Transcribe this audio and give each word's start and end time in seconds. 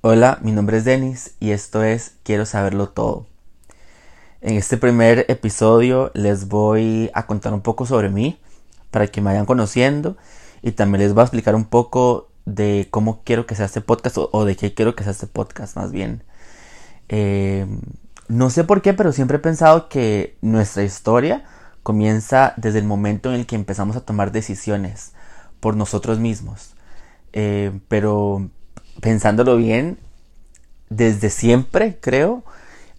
Hola, 0.00 0.38
mi 0.42 0.52
nombre 0.52 0.76
es 0.78 0.84
Denis 0.84 1.34
y 1.40 1.50
esto 1.50 1.82
es 1.82 2.14
Quiero 2.22 2.46
saberlo 2.46 2.88
todo. 2.88 3.26
En 4.40 4.54
este 4.54 4.76
primer 4.76 5.26
episodio 5.26 6.12
les 6.14 6.46
voy 6.46 7.10
a 7.14 7.26
contar 7.26 7.52
un 7.52 7.62
poco 7.62 7.84
sobre 7.84 8.08
mí 8.08 8.38
para 8.92 9.08
que 9.08 9.20
me 9.20 9.30
vayan 9.30 9.44
conociendo 9.44 10.16
y 10.62 10.70
también 10.70 11.02
les 11.02 11.14
voy 11.14 11.22
a 11.22 11.24
explicar 11.24 11.56
un 11.56 11.64
poco 11.64 12.28
de 12.44 12.86
cómo 12.92 13.22
quiero 13.24 13.44
que 13.44 13.56
sea 13.56 13.66
este 13.66 13.80
podcast 13.80 14.18
o, 14.18 14.44
de 14.44 14.54
qué 14.54 14.72
quiero 14.72 14.94
que 14.94 15.02
sea 15.02 15.10
este 15.10 15.26
podcast 15.26 15.74
más 15.74 15.90
bien. 15.90 16.22
Eh, 17.08 17.66
no 18.28 18.50
sé 18.50 18.62
por 18.62 18.82
qué, 18.82 18.94
pero 18.94 19.10
siempre 19.10 19.38
he 19.38 19.40
pensado 19.40 19.88
que 19.88 20.36
nuestra 20.42 20.84
historia 20.84 21.42
comienza 21.82 22.54
desde 22.56 22.78
el 22.78 22.84
momento 22.84 23.30
en 23.30 23.34
el 23.34 23.46
que 23.46 23.56
empezamos 23.56 23.96
a 23.96 24.02
tomar 24.02 24.30
decisiones 24.30 25.10
por 25.58 25.74
nosotros 25.76 26.20
mismos. 26.20 26.76
Eh, 27.32 27.80
pero 27.88 28.48
pensándolo 29.00 29.56
bien, 29.56 29.98
desde 30.88 31.30
siempre, 31.30 31.98
creo, 32.00 32.44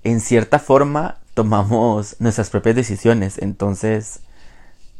en 0.03 0.19
cierta 0.19 0.59
forma 0.59 1.19
tomamos 1.33 2.15
nuestras 2.19 2.49
propias 2.49 2.75
decisiones. 2.75 3.37
Entonces, 3.37 4.21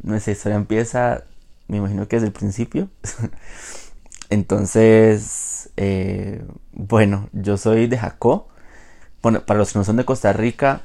nuestra 0.01 0.33
historia 0.33 0.55
empieza, 0.55 1.23
me 1.67 1.77
imagino 1.77 2.07
que 2.07 2.17
desde 2.17 2.27
el 2.27 2.33
principio. 2.33 2.89
Entonces, 4.29 5.69
eh, 5.77 6.43
bueno, 6.71 7.29
yo 7.33 7.57
soy 7.57 7.87
de 7.87 7.97
Jacó. 7.97 8.47
Bueno, 9.21 9.45
para 9.45 9.57
los 9.57 9.73
que 9.73 9.79
no 9.79 9.85
son 9.85 9.97
de 9.97 10.05
Costa 10.05 10.31
Rica, 10.33 10.83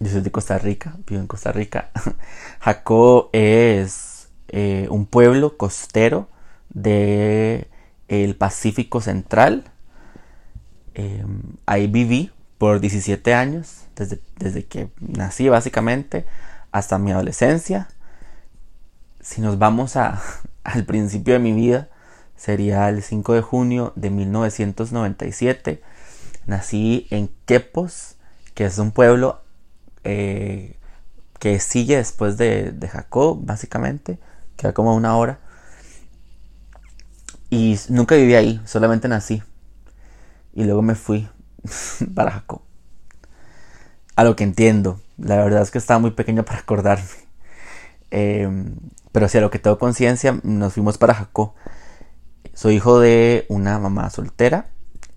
yo 0.00 0.10
soy 0.10 0.20
de 0.20 0.30
Costa 0.30 0.58
Rica, 0.58 0.96
vivo 1.06 1.20
en 1.20 1.26
Costa 1.26 1.52
Rica. 1.52 1.90
Jacó 2.60 3.30
es 3.32 4.28
eh, 4.48 4.88
un 4.90 5.06
pueblo 5.06 5.56
costero 5.56 6.28
de 6.70 7.68
el 8.08 8.36
Pacífico 8.36 9.00
Central. 9.00 9.64
Em, 10.94 11.42
ahí 11.66 11.86
viví 11.86 12.30
por 12.58 12.80
17 12.80 13.34
años, 13.34 13.82
desde, 13.96 14.20
desde 14.38 14.64
que 14.64 14.88
nací 14.98 15.48
básicamente 15.48 16.26
hasta 16.72 16.98
mi 16.98 17.12
adolescencia. 17.12 17.88
Si 19.20 19.40
nos 19.40 19.58
vamos 19.58 19.96
a, 19.96 20.22
al 20.64 20.84
principio 20.84 21.34
de 21.34 21.40
mi 21.40 21.52
vida, 21.52 21.88
sería 22.36 22.88
el 22.88 23.02
5 23.02 23.34
de 23.34 23.42
junio 23.42 23.92
de 23.96 24.10
1997. 24.10 25.82
Nací 26.46 27.06
en 27.10 27.30
Quepos, 27.44 28.16
que 28.54 28.66
es 28.66 28.78
un 28.78 28.92
pueblo 28.92 29.40
eh, 30.04 30.76
que 31.38 31.60
sigue 31.60 31.96
después 31.96 32.36
de, 32.36 32.72
de 32.72 32.88
Jacob, 32.88 33.38
básicamente, 33.42 34.18
queda 34.56 34.72
como 34.72 34.94
una 34.94 35.16
hora. 35.16 35.40
Y 37.50 37.78
nunca 37.88 38.16
viví 38.16 38.34
ahí, 38.34 38.60
solamente 38.64 39.08
nací. 39.08 39.42
Y 40.52 40.64
luego 40.64 40.82
me 40.82 40.94
fui 40.94 41.28
para 42.14 42.32
Jacob. 42.32 42.62
A 44.16 44.24
lo 44.24 44.34
que 44.34 44.44
entiendo, 44.44 45.00
la 45.18 45.36
verdad 45.36 45.62
es 45.62 45.70
que 45.70 45.78
estaba 45.78 46.00
muy 46.00 46.10
pequeño 46.12 46.44
para 46.44 46.60
acordarme. 46.60 47.04
Em, 48.10 48.76
pero 49.12 49.28
si 49.28 49.38
a 49.38 49.40
lo 49.40 49.50
que 49.50 49.58
tengo 49.58 49.78
conciencia, 49.78 50.40
nos 50.42 50.74
fuimos 50.74 50.98
para 50.98 51.14
Jacob. 51.14 51.52
Soy 52.54 52.76
hijo 52.76 53.00
de 53.00 53.46
una 53.48 53.78
mamá 53.78 54.10
soltera. 54.10 54.66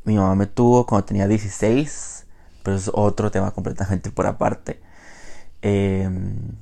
Mi 0.03 0.15
mamá 0.15 0.35
me 0.35 0.47
tuvo 0.47 0.85
cuando 0.85 1.05
tenía 1.05 1.27
16, 1.27 2.25
pero 2.63 2.77
es 2.77 2.91
otro 2.93 3.31
tema 3.31 3.51
completamente 3.51 4.11
por 4.11 4.27
aparte. 4.27 4.81
Em, 5.61 6.55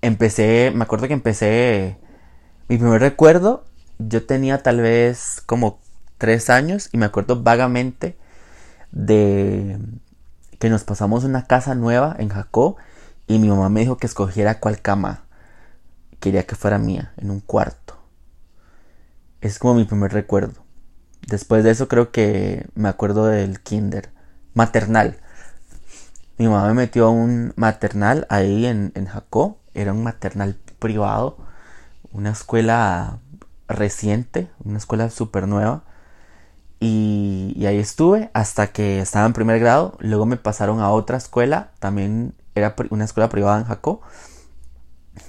empecé, 0.00 0.72
me 0.74 0.84
acuerdo 0.84 1.08
que 1.08 1.14
empecé 1.14 1.98
mi 2.68 2.78
primer 2.78 3.00
recuerdo, 3.00 3.64
yo 3.98 4.24
tenía 4.24 4.62
tal 4.62 4.80
vez 4.80 5.42
como 5.46 5.78
tres 6.18 6.50
años 6.50 6.88
y 6.92 6.98
me 6.98 7.06
acuerdo 7.06 7.42
vagamente 7.42 8.16
de 8.92 9.78
que 10.58 10.70
nos 10.70 10.84
pasamos 10.84 11.24
una 11.24 11.46
casa 11.46 11.74
nueva 11.74 12.14
en 12.18 12.28
Jacó 12.28 12.76
y 13.26 13.38
mi 13.38 13.48
mamá 13.48 13.68
me 13.68 13.80
dijo 13.80 13.96
que 13.96 14.06
escogiera 14.06 14.60
cuál 14.60 14.80
cama 14.80 15.24
quería 16.20 16.46
que 16.46 16.54
fuera 16.54 16.78
mía, 16.78 17.12
en 17.16 17.30
un 17.30 17.40
cuarto. 17.40 17.98
Es 19.40 19.58
como 19.58 19.74
mi 19.74 19.84
primer 19.84 20.12
recuerdo. 20.12 20.62
Después 21.26 21.64
de 21.64 21.70
eso 21.70 21.88
creo 21.88 22.12
que 22.12 22.66
me 22.74 22.88
acuerdo 22.88 23.26
del 23.26 23.60
kinder 23.60 24.10
maternal. 24.54 25.18
Mi 26.38 26.46
mamá 26.46 26.68
me 26.68 26.74
metió 26.74 27.06
a 27.06 27.10
un 27.10 27.52
maternal 27.56 28.26
ahí 28.30 28.66
en, 28.66 28.92
en 28.94 29.06
Jacó. 29.06 29.58
Era 29.74 29.92
un 29.92 30.04
maternal 30.04 30.56
privado 30.78 31.38
una 32.12 32.30
escuela 32.30 33.18
reciente, 33.68 34.50
una 34.64 34.78
escuela 34.78 35.10
súper 35.10 35.48
nueva. 35.48 35.84
Y, 36.80 37.64
ahí 37.66 37.78
estuve 37.78 38.30
hasta 38.34 38.72
que 38.72 39.00
estaba 39.00 39.26
en 39.26 39.32
primer 39.32 39.60
grado. 39.60 39.96
Luego 40.00 40.26
me 40.26 40.36
pasaron 40.36 40.80
a 40.80 40.90
otra 40.90 41.16
escuela, 41.16 41.70
también 41.78 42.34
era 42.54 42.74
una 42.90 43.04
escuela 43.04 43.28
privada 43.28 43.58
en 43.58 43.64
Jacó, 43.64 44.02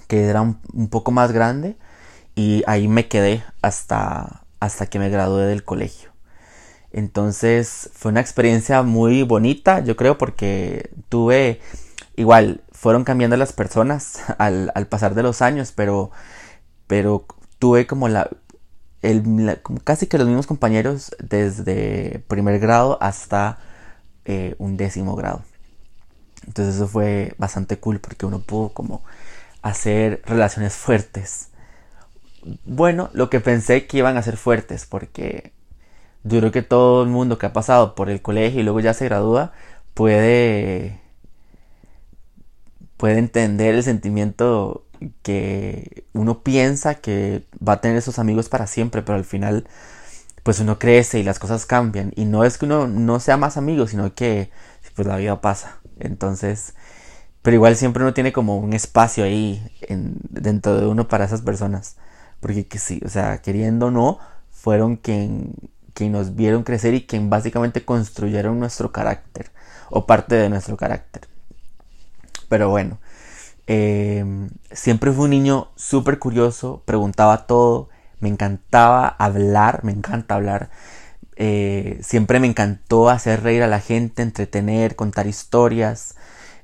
que 0.07 0.25
era 0.25 0.41
un, 0.41 0.59
poco 0.89 1.11
más 1.11 1.31
grande. 1.31 1.77
Y 2.35 2.63
ahí 2.67 2.87
me 2.87 3.07
quedé 3.07 3.43
hasta, 3.61 4.45
hasta 4.59 4.87
que 4.87 4.99
me 4.99 5.09
gradué 5.09 5.45
del 5.45 5.63
colegio. 5.63 6.09
Entonces 6.91 7.89
fue 7.93 8.11
una 8.11 8.21
experiencia 8.21 8.83
muy 8.83 9.23
bonita, 9.23 9.79
yo 9.81 9.95
creo, 9.95 10.17
porque 10.17 10.91
tuve, 11.09 11.59
igual, 12.15 12.61
fueron 12.71 13.03
cambiando 13.03 13.37
las 13.37 13.53
personas 13.53 14.19
al, 14.39 14.71
al 14.75 14.87
pasar 14.87 15.13
de 15.15 15.23
los 15.23 15.41
años, 15.41 15.71
pero 15.71 16.11
pero 16.87 17.25
tuve 17.59 17.87
como 17.87 18.07
la, 18.07 18.29
el, 19.01 19.59
casi 19.83 20.07
que 20.07 20.17
los 20.17 20.27
mismos 20.27 20.47
compañeros 20.47 21.15
desde 21.19 22.23
primer 22.27 22.59
grado 22.59 22.97
hasta 23.01 23.59
eh, 24.25 24.55
un 24.57 24.77
décimo 24.77 25.15
grado. 25.15 25.43
Entonces 26.47 26.75
eso 26.75 26.87
fue 26.87 27.33
bastante 27.37 27.77
cool 27.79 27.99
porque 27.99 28.25
uno 28.25 28.39
pudo 28.39 28.69
como 28.69 29.03
hacer 29.61 30.21
relaciones 30.25 30.73
fuertes. 30.73 31.49
Bueno, 32.65 33.09
lo 33.13 33.29
que 33.29 33.39
pensé 33.39 33.87
que 33.87 33.97
iban 33.97 34.17
a 34.17 34.23
ser 34.23 34.37
fuertes 34.37 34.85
porque 34.85 35.53
yo 36.23 36.39
creo 36.39 36.51
que 36.51 36.61
todo 36.61 37.03
el 37.03 37.09
mundo 37.09 37.37
que 37.37 37.45
ha 37.45 37.53
pasado 37.53 37.95
por 37.95 38.09
el 38.09 38.21
colegio 38.21 38.61
y 38.61 38.63
luego 38.63 38.79
ya 38.79 38.93
se 38.93 39.05
gradúa 39.05 39.53
puede 39.93 41.01
puede 42.97 43.17
entender 43.19 43.75
el 43.75 43.83
sentimiento 43.83 44.85
que 45.21 46.05
uno 46.13 46.43
piensa 46.43 46.95
que 46.95 47.45
va 47.65 47.73
a 47.73 47.81
tener 47.81 47.97
esos 47.97 48.19
amigos 48.19 48.49
para 48.49 48.67
siempre, 48.67 49.01
pero 49.01 49.17
al 49.17 49.25
final 49.25 49.67
pues 50.43 50.59
uno 50.59 50.77
crece 50.77 51.19
y 51.19 51.23
las 51.23 51.39
cosas 51.39 51.65
cambian. 51.65 52.11
Y 52.15 52.25
no 52.25 52.43
es 52.43 52.57
que 52.57 52.65
uno 52.65 52.87
no 52.87 53.19
sea 53.19 53.37
más 53.37 53.57
amigo, 53.57 53.87
sino 53.87 54.13
que 54.13 54.51
pues 54.95 55.07
la 55.07 55.17
vida 55.17 55.41
pasa. 55.41 55.77
Entonces, 55.99 56.75
pero 57.41 57.55
igual 57.55 57.75
siempre 57.75 58.03
uno 58.03 58.13
tiene 58.13 58.33
como 58.33 58.57
un 58.57 58.73
espacio 58.73 59.23
ahí 59.23 59.61
en, 59.81 60.17
dentro 60.29 60.79
de 60.79 60.87
uno 60.87 61.07
para 61.07 61.25
esas 61.25 61.41
personas. 61.41 61.97
Porque 62.39 62.67
que 62.67 62.79
sí, 62.79 63.01
o 63.05 63.09
sea, 63.09 63.41
queriendo 63.41 63.87
o 63.87 63.91
no, 63.91 64.19
fueron 64.51 64.97
quien, 64.97 65.55
quien 65.93 66.11
nos 66.11 66.35
vieron 66.35 66.63
crecer 66.63 66.93
y 66.93 67.05
quien 67.05 67.29
básicamente 67.29 67.85
construyeron 67.85 68.59
nuestro 68.59 68.91
carácter 68.91 69.51
o 69.89 70.05
parte 70.05 70.35
de 70.35 70.49
nuestro 70.49 70.77
carácter. 70.77 71.27
Pero 72.49 72.69
bueno, 72.69 72.99
Em, 73.67 74.49
siempre 74.71 75.11
fui 75.11 75.25
un 75.25 75.29
niño 75.31 75.69
súper 75.75 76.19
curioso, 76.19 76.81
preguntaba 76.85 77.47
todo, 77.47 77.89
me 78.19 78.29
encantaba 78.29 79.07
hablar, 79.07 79.83
me 79.83 79.91
encanta 79.91 80.35
hablar. 80.35 80.69
Eh, 81.35 81.99
siempre 82.03 82.39
me 82.39 82.47
encantó 82.47 83.09
hacer 83.09 83.43
reír 83.43 83.63
a 83.63 83.67
la 83.67 83.79
gente, 83.79 84.21
entretener, 84.23 84.95
contar 84.95 85.27
historias. 85.27 86.15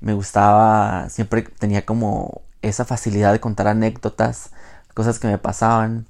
Me 0.01 0.13
gustaba, 0.13 1.09
siempre 1.09 1.43
tenía 1.43 1.85
como 1.85 2.41
esa 2.61 2.85
facilidad 2.85 3.33
de 3.33 3.39
contar 3.39 3.67
anécdotas, 3.67 4.51
cosas 4.93 5.19
que 5.19 5.27
me 5.27 5.38
pasaban. 5.38 6.07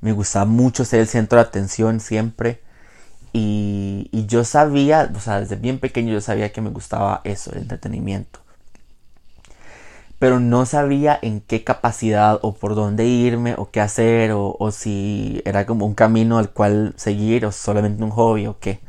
Me 0.00 0.12
gustaba 0.12 0.44
mucho 0.44 0.84
ser 0.84 1.00
el 1.00 1.08
centro 1.08 1.38
de 1.38 1.44
atención 1.44 2.00
siempre. 2.00 2.60
Y, 3.32 4.08
y 4.12 4.26
yo 4.26 4.44
sabía, 4.44 5.10
o 5.14 5.20
sea, 5.20 5.40
desde 5.40 5.56
bien 5.56 5.80
pequeño 5.80 6.12
yo 6.12 6.20
sabía 6.20 6.52
que 6.52 6.60
me 6.60 6.70
gustaba 6.70 7.20
eso, 7.24 7.52
el 7.52 7.58
entretenimiento 7.62 8.43
pero 10.24 10.40
no 10.40 10.64
sabía 10.64 11.18
en 11.20 11.42
qué 11.42 11.64
capacidad 11.64 12.38
o 12.40 12.54
por 12.54 12.74
dónde 12.74 13.04
irme 13.04 13.56
o 13.58 13.70
qué 13.70 13.82
hacer 13.82 14.30
o, 14.34 14.70
si 14.72 15.42
era 15.44 15.66
como 15.66 15.84
un 15.84 15.94
camino 15.94 16.38
al 16.38 16.50
cual 16.50 16.94
seguir 16.96 17.44
o 17.44 17.52
solamente 17.52 18.02
un 18.02 18.08
hobby 18.08 18.46
o 18.46 18.58
qué. 18.58 18.80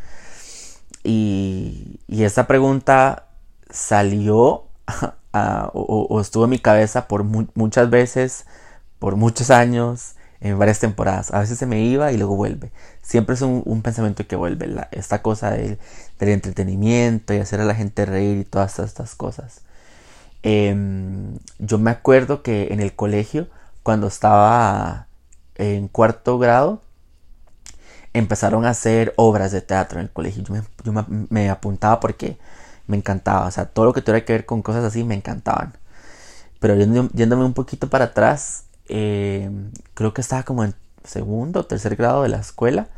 Y, 1.03 1.99
y 2.07 2.23
esa 2.23 2.47
pregunta 2.47 3.27
salió 3.69 4.63
o, 5.73 6.21
estuvo 6.21 6.45
en 6.45 6.51
mi 6.51 6.59
cabeza 6.59 7.09
por 7.09 7.25
muchas 7.25 7.89
veces, 7.89 8.45
por 8.99 9.17
muchos 9.17 9.49
años, 9.49 10.15
en 10.39 10.57
varias 10.57 10.79
temporadas. 10.79 11.33
A 11.33 11.39
veces 11.39 11.59
se 11.59 11.65
me 11.65 11.81
iba 11.81 12.13
y 12.13 12.17
luego 12.17 12.37
vuelve. 12.37 12.71
Siempre 13.01 13.35
es 13.35 13.41
un, 13.41 13.81
pensamiento 13.81 14.25
que 14.25 14.37
vuelve. 14.37 14.87
esta 14.91 15.21
cosa 15.21 15.51
del, 15.51 15.79
del 16.17 16.29
entretenimiento 16.29 17.33
y 17.33 17.39
hacer 17.39 17.59
a 17.59 17.65
la 17.65 17.75
gente 17.75 18.05
reír 18.05 18.37
y 18.37 18.45
todas 18.45 18.79
estas 18.79 19.15
cosas. 19.15 19.64
Em, 20.47 21.39
yo 21.57 21.79
me 21.79 21.89
acuerdo 21.89 22.43
que 22.43 22.67
en 22.71 22.79
el 22.79 22.95
colegio, 22.95 23.47
cuando 23.81 24.05
estaba 24.05 25.07
en 25.55 25.87
cuarto 25.87 26.37
grado, 26.37 26.81
empezaron 28.13 28.63
a 28.65 28.69
hacer 28.69 29.13
obras 29.17 29.51
de 29.51 29.61
teatro 29.61 29.99
en 29.99 30.05
el 30.05 30.11
colegio. 30.11 30.43
Yo 30.83 30.93
me, 31.31 31.49
apuntaba 31.49 31.99
porque 31.99 32.37
me 32.85 32.95
encantaba. 32.95 33.47
O 33.47 33.51
sea, 33.51 33.65
todo 33.65 33.85
lo 33.85 33.93
que 33.93 34.01
tuviera 34.01 34.23
que 34.23 34.33
ver 34.33 34.45
con 34.45 34.61
cosas 34.61 34.83
así 34.83 35.03
me 35.03 35.15
encantaban. 35.15 35.73
Pero 36.59 36.75
yéndome 36.75 37.43
un 37.43 37.53
poquito 37.53 37.89
para 37.89 38.05
atrás, 38.05 38.65
eh, 38.87 39.49
creo 39.95 40.13
que 40.13 40.21
estaba 40.21 40.43
como 40.43 40.63
en 40.63 40.75
segundo 41.03 41.61
o 41.61 41.65
tercer 41.65 41.95
grado 41.95 42.21
de 42.21 42.29
la 42.29 42.37
escuela. 42.37 42.89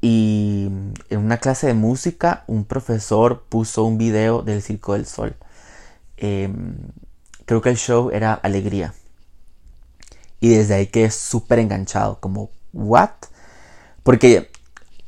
Y 0.00 0.68
en 1.10 1.18
una 1.18 1.36
clase 1.36 1.66
de 1.66 1.74
música, 1.74 2.44
un 2.46 2.64
profesor 2.64 3.42
puso 3.50 3.84
un 3.84 3.98
video 3.98 4.40
del 4.40 4.62
Circo 4.62 4.94
del 4.94 5.04
Sol. 5.04 5.36
Em, 6.22 6.76
creo 7.46 7.60
que 7.62 7.70
el 7.70 7.76
show 7.76 8.10
era 8.12 8.34
Alegría. 8.34 8.94
Y 10.40 10.50
desde 10.50 10.74
ahí 10.74 10.86
quedé 10.86 11.10
súper 11.10 11.58
enganchado, 11.58 12.20
como, 12.20 12.50
¿what? 12.72 13.10
Porque 14.04 14.50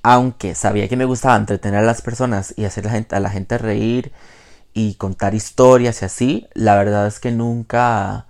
aunque 0.02 0.54
sabía 0.56 0.88
que 0.88 0.96
me 0.96 1.04
gustaba 1.04 1.36
entretener 1.36 1.80
a 1.80 1.82
las 1.82 2.02
personas 2.02 2.54
y 2.56 2.64
hacer 2.64 2.88
a 2.88 3.20
la 3.20 3.30
gente, 3.30 3.58
reír 3.58 4.12
y 4.74 4.96
contar 4.96 5.34
historias 5.34 6.02
y 6.02 6.04
así, 6.04 6.48
la 6.54 6.76
verdad 6.76 7.06
es 7.06 7.20
que 7.20 7.30
nunca, 7.32 8.26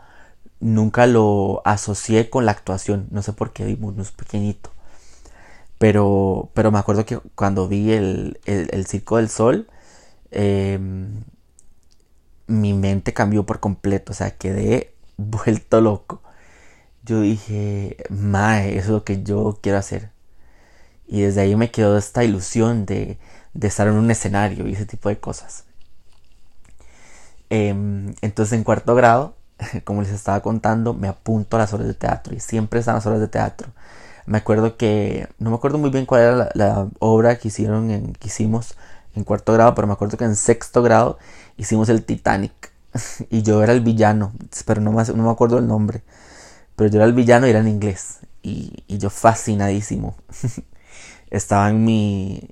nunca 0.61 1.07
lo 1.07 1.63
asocié 1.65 2.31
con 2.31 2.47
la 2.47 2.53
actuación. 2.53 3.09
No 3.11 3.23
sé 3.23 3.33
por 3.33 3.53
qué 3.53 3.65
vimos 3.65 3.99
es 3.99 4.13
pequeñito. 4.13 4.71
Pero, 5.79 6.51
pero 6.55 6.71
me 6.71 6.79
acuerdo 6.79 7.07
que 7.07 7.19
cuando 7.35 7.69
vi 7.69 7.93
el, 7.93 8.41
el, 8.47 8.87
Circo 8.87 9.17
del 9.19 9.29
Sol, 9.29 9.69
em, 10.31 11.25
mi 12.47 12.75
mente 12.75 13.13
cambió 13.15 13.45
por 13.47 13.61
completo. 13.61 14.13
O 14.13 14.15
sea, 14.15 14.33
quedé 14.33 14.95
vuelto 15.17 15.81
loco. 15.81 16.23
Yo 17.05 17.21
dije, 17.21 17.99
mae, 18.11 18.79
eso 18.79 18.87
es 18.87 18.89
lo 18.89 19.05
que 19.05 19.23
yo 19.23 19.59
quiero 19.63 19.79
hacer. 19.79 20.11
Y 21.07 21.23
desde 21.23 21.43
ahí 21.43 21.57
me 21.57 21.71
quedó 21.71 21.99
esta 21.99 22.25
ilusión 22.25 22.87
de, 22.87 23.19
estar 23.61 23.89
en 23.89 23.95
un 23.95 24.11
escenario 24.11 24.67
y 24.67 24.73
ese 24.73 24.87
tipo 24.87 25.09
de 25.09 25.19
cosas. 25.19 25.65
Em, 27.51 28.15
entonces 28.23 28.55
en 28.55 28.65
cuarto 28.65 28.95
grado, 28.95 29.37
como 29.85 30.03
les 30.03 30.11
estaba 30.13 30.41
contando, 30.41 30.95
me 30.95 31.09
apunto 31.09 31.57
a 31.57 31.61
las 31.61 31.73
horas 31.75 31.87
de 31.87 31.95
teatro 31.95 32.35
y 32.35 32.41
siempre 32.41 32.81
están 32.81 32.97
las 32.97 33.07
horas 33.07 33.21
de 33.21 33.29
teatro. 33.29 33.69
Me 34.27 34.39
acuerdo 34.39 34.77
que, 34.77 35.29
no 35.39 35.51
me 35.51 35.57
acuerdo 35.57 35.79
muy 35.79 35.91
bien 35.91 36.07
cuál 36.07 36.23
era 36.23 36.51
la, 36.55 36.89
obra 36.99 37.39
que 37.39 37.49
hicieron, 37.49 37.91
en, 37.91 38.15
que 38.15 38.29
hicimos 38.29 38.77
en 39.15 39.25
cuarto 39.25 39.53
grado, 39.53 39.75
pero 39.75 39.87
me 39.87 39.95
acuerdo 39.95 40.17
que 40.17 40.25
en 40.25 40.37
sexto 40.37 40.83
grado 40.83 41.19
hicimos 41.57 41.89
el 41.89 42.05
Titanic 42.05 42.73
y 43.31 43.43
yo 43.43 43.63
era 43.63 43.73
el 43.73 43.81
villano, 43.81 44.33
pero 44.67 44.81
no 44.81 44.93
me, 44.93 45.05
no 45.05 45.25
me 45.25 45.31
acuerdo 45.31 45.59
el 45.59 45.67
nombre, 45.67 46.03
pero 46.77 46.91
yo 46.91 46.97
era 46.97 47.07
el 47.07 47.13
villano 47.13 47.47
y 47.47 47.51
era 47.51 47.61
en 47.61 47.69
inglés 47.69 48.21
y, 48.43 48.85
y 48.87 48.99
yo 48.99 49.11
fascinadísimo. 49.11 50.17
estaba 51.31 51.71
en 51.71 51.85
mi, 51.85 52.49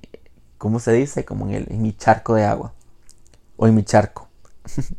¿cómo 0.57 0.79
se 0.79 0.91
dice? 0.93 1.25
Como 1.25 1.47
en, 1.47 1.53
el, 1.53 1.67
en 1.71 1.81
mi 1.81 1.93
charco 1.93 2.35
de 2.35 2.45
agua. 2.45 2.73
O 3.57 3.67
en 3.67 3.75
mi 3.75 3.83
charco. 3.83 4.27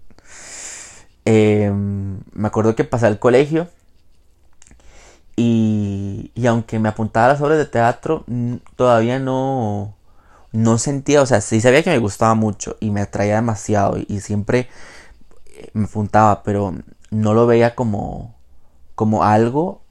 Em, 1.27 2.21
me 2.35 2.49
acuerdo 2.49 2.77
que 2.77 2.85
pasé 2.85 3.07
al 3.07 3.19
colegio 3.19 3.67
y, 5.37 6.31
y, 6.35 6.47
aunque 6.47 6.79
me 6.79 6.91
apuntaba 6.91 7.27
a 7.27 7.29
las 7.31 7.41
obras 7.41 7.57
de 7.57 7.65
teatro, 7.65 8.27
todavía 8.77 9.19
no, 9.19 9.95
no 10.55 10.79
sentía, 10.79 11.21
o 11.21 11.27
sea, 11.27 11.41
sí 11.41 11.61
sabía 11.61 11.83
que 11.83 11.91
me 11.91 11.99
gustaba 11.99 12.35
mucho 12.35 12.77
y 12.79 12.93
me 12.93 13.01
atraía 13.01 13.35
demasiado 13.35 13.99
y, 13.99 14.21
siempre 14.21 14.69
eh, 15.47 15.71
me 15.75 15.87
apuntaba, 15.87 16.45
pero 16.45 16.73
no 17.11 17.35
lo 17.35 17.47
veía 17.49 17.75
como, 17.75 18.37
como 18.95 19.25
algo 19.25 19.83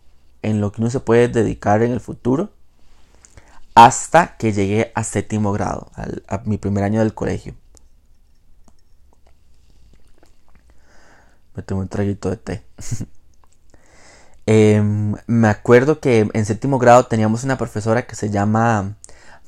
en 0.41 0.61
lo 0.61 0.71
que 0.71 0.79
uno 0.79 0.89
se 0.89 1.01
puede 1.01 1.27
dedicar 1.27 1.83
en 1.83 1.91
el 1.91 1.99
futuro 1.99 2.49
hasta 3.75 4.37
que 4.37 4.53
llegué 4.53 4.93
a 4.95 5.03
séptimo 5.03 5.51
grado, 5.51 5.91
a 6.27 6.37
mi 6.45 6.57
primer 6.57 6.85
año 6.85 7.01
del 7.01 7.13
colegio. 7.13 7.55
Me 11.55 11.63
tomé 11.63 11.81
un 11.81 11.89
traguito 11.89 12.29
de 12.29 12.37
té. 12.37 12.63
Em, 14.45 15.15
me 15.25 15.47
acuerdo 15.47 16.01
que 16.01 16.29
en 16.33 16.45
séptimo 16.45 16.77
grado 16.77 17.05
teníamos 17.05 17.45
una 17.45 17.57
profesora 17.57 18.05
que 18.05 18.15
se 18.15 18.29
llama 18.29 18.97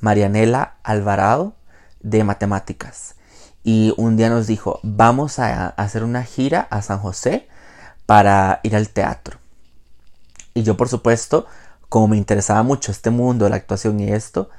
Marianela 0.00 0.76
Alvarado 0.82 1.54
de 2.00 2.24
matemáticas. 2.24 3.14
Y 3.64 3.94
un 3.96 4.16
día 4.16 4.28
nos 4.28 4.46
dijo, 4.46 4.80
vamos 4.82 5.38
a 5.38 5.68
hacer 5.68 6.04
una 6.04 6.22
gira 6.22 6.68
a 6.70 6.82
San 6.82 6.98
José 6.98 7.48
para 8.06 8.60
ir 8.62 8.76
al 8.76 8.88
teatro. 8.90 9.38
Y 10.54 10.62
yo 10.62 10.76
por 10.76 10.88
supuesto 10.88 11.46
como 11.88 12.08
me 12.08 12.16
interesaba 12.16 12.62
mucho 12.62 12.92
este 12.92 13.10
mundo, 13.10 13.48
la 13.48 13.56
actuación 13.56 14.00
y 14.00 14.10
esto, 14.10 14.50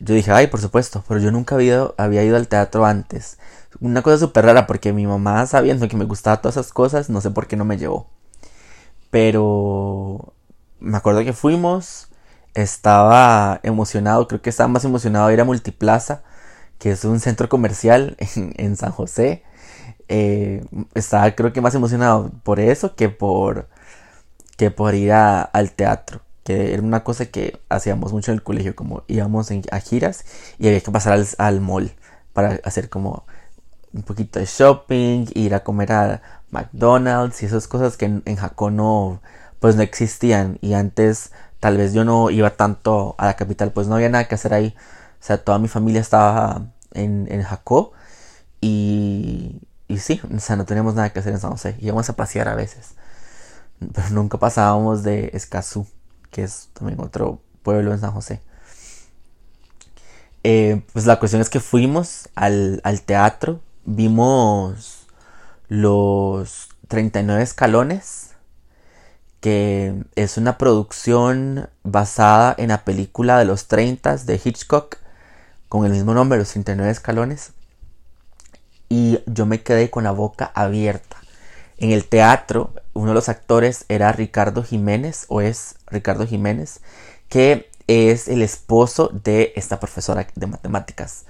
yo 0.00 0.14
dije, 0.14 0.30
ay, 0.30 0.46
por 0.46 0.60
supuesto, 0.60 1.04
pero 1.08 1.20
yo 1.20 1.30
nunca 1.30 1.56
había, 1.56 1.88
había 1.96 2.22
ido 2.24 2.36
al 2.36 2.48
teatro 2.48 2.84
antes. 2.84 3.38
Una 3.80 4.02
cosa 4.02 4.18
súper 4.18 4.44
rara 4.46 4.66
porque 4.66 4.92
mi 4.92 5.06
mamá, 5.06 5.44
sabiendo 5.46 5.88
que 5.88 5.96
me 5.96 6.04
gustaban 6.04 6.40
todas 6.40 6.56
esas 6.56 6.72
cosas, 6.72 7.10
no 7.10 7.20
sé 7.20 7.30
por 7.30 7.46
qué 7.48 7.56
no 7.56 7.64
me 7.64 7.78
llevó. 7.78 8.08
Pero 9.10 10.34
me 10.80 10.96
acuerdo 10.96 11.24
que 11.24 11.32
fuimos, 11.32 12.08
estaba 12.54 13.60
emocionado, 13.62 14.28
creo 14.28 14.42
que 14.42 14.50
estaba 14.50 14.68
más 14.68 14.84
emocionado 14.84 15.28
de 15.28 15.34
ir 15.34 15.40
a 15.40 15.44
Multiplaza, 15.44 16.22
que 16.78 16.90
es 16.92 17.04
un 17.04 17.20
centro 17.20 17.48
comercial 17.48 18.16
en, 18.36 18.76
San 18.76 18.92
José. 18.92 19.44
Eh, 20.08 20.64
estaba 20.94 21.30
creo 21.32 21.52
que 21.52 21.60
más 21.60 21.74
emocionado 21.74 22.30
por 22.42 22.60
eso 22.60 22.94
que 22.96 23.10
por, 23.10 23.68
que 24.56 24.70
por 24.70 24.94
ir 24.94 25.12
al 25.12 25.72
teatro 25.72 26.22
que 26.48 26.72
era 26.72 26.82
una 26.82 27.04
cosa 27.04 27.26
que 27.26 27.60
hacíamos 27.68 28.14
mucho 28.14 28.30
en 28.32 28.38
el 28.38 28.42
colegio, 28.42 28.74
como 28.74 29.02
íbamos 29.06 29.50
a 29.70 29.80
giras 29.80 30.24
y 30.58 30.66
había 30.66 30.80
que 30.80 30.90
pasar 30.90 31.22
al, 31.36 31.60
mall 31.60 31.92
para 32.32 32.58
hacer 32.64 32.88
como 32.88 33.26
un 33.92 34.02
poquito 34.02 34.38
de 34.38 34.46
shopping, 34.46 35.26
ir 35.34 35.54
a 35.54 35.62
comer 35.62 35.92
a 35.92 36.22
McDonald's 36.50 37.42
y 37.42 37.46
esas 37.46 37.68
cosas 37.68 37.98
que 37.98 38.06
en, 38.06 38.22
en 38.24 38.38
no, 38.74 39.20
pues 39.60 39.76
no 39.76 39.82
existían 39.82 40.56
y 40.62 40.72
antes 40.72 41.32
tal 41.60 41.76
vez 41.76 41.92
yo 41.92 42.04
no 42.04 42.30
iba 42.30 42.50
tanto 42.50 43.14
a 43.18 43.26
la 43.26 43.36
capital, 43.36 43.72
pues 43.72 43.88
no 43.88 43.96
había 43.96 44.08
nada 44.08 44.28
que 44.28 44.34
hacer 44.34 44.54
ahí, 44.54 44.74
o 45.20 45.24
sea, 45.24 45.42
toda 45.44 45.58
mi 45.58 45.68
familia 45.68 46.00
estaba 46.00 46.66
en, 46.92 47.26
en 47.30 47.42
Jacó 47.42 47.92
y, 48.60 49.60
y 49.88 49.98
sí, 49.98 50.20
o 50.34 50.40
sea, 50.40 50.56
no 50.56 50.64
teníamos 50.64 50.94
nada 50.94 51.10
que 51.12 51.20
hacer 51.20 51.32
en 51.32 51.40
San 51.40 51.52
José, 51.52 51.76
íbamos 51.80 52.08
a 52.10 52.16
pasear 52.16 52.48
a 52.48 52.54
veces, 52.54 52.94
pero 53.94 54.10
nunca 54.10 54.38
pasábamos 54.38 55.02
de 55.02 55.30
Escazú 55.34 55.86
que 56.30 56.42
es 56.42 56.68
también 56.72 57.00
otro 57.00 57.40
pueblo 57.62 57.92
en 57.92 58.00
San 58.00 58.12
José. 58.12 58.40
Eh, 60.44 60.82
pues 60.92 61.06
la 61.06 61.18
cuestión 61.18 61.42
es 61.42 61.50
que 61.50 61.60
fuimos 61.60 62.28
al, 62.34 62.80
teatro, 63.04 63.60
vimos 63.84 65.06
los 65.68 66.68
39 66.88 67.42
escalones, 67.42 68.27
que 69.40 69.94
es 70.16 70.36
una 70.36 70.58
producción 70.58 71.68
basada 71.84 72.54
en 72.58 72.68
la 72.68 72.84
película 72.84 73.38
de 73.38 73.44
los 73.44 73.68
30 73.68 74.16
de 74.16 74.40
Hitchcock, 74.42 74.96
con 75.68 75.84
el 75.84 75.92
mismo 75.92 76.14
nombre, 76.14 76.38
los 76.38 76.50
39 76.50 76.90
escalones. 76.90 77.52
Y 78.88 79.20
yo 79.26 79.46
me 79.46 79.62
quedé 79.62 79.90
con 79.90 80.04
la 80.04 80.12
boca 80.12 80.50
abierta. 80.54 81.16
En 81.76 81.92
el 81.92 82.06
teatro, 82.06 82.72
uno 82.94 83.08
de 83.08 83.14
los 83.14 83.28
actores 83.28 83.84
era 83.88 84.10
Ricardo 84.12 84.64
Jiménez, 84.64 85.26
o 85.28 85.40
es 85.40 85.76
Ricardo 85.86 86.26
Jiménez, 86.26 86.80
que 87.28 87.70
es 87.86 88.28
el 88.28 88.42
esposo 88.42 89.08
de 89.08 89.52
esta 89.56 89.78
profesora 89.78 90.26
de 90.34 90.46
matemáticas 90.46 91.24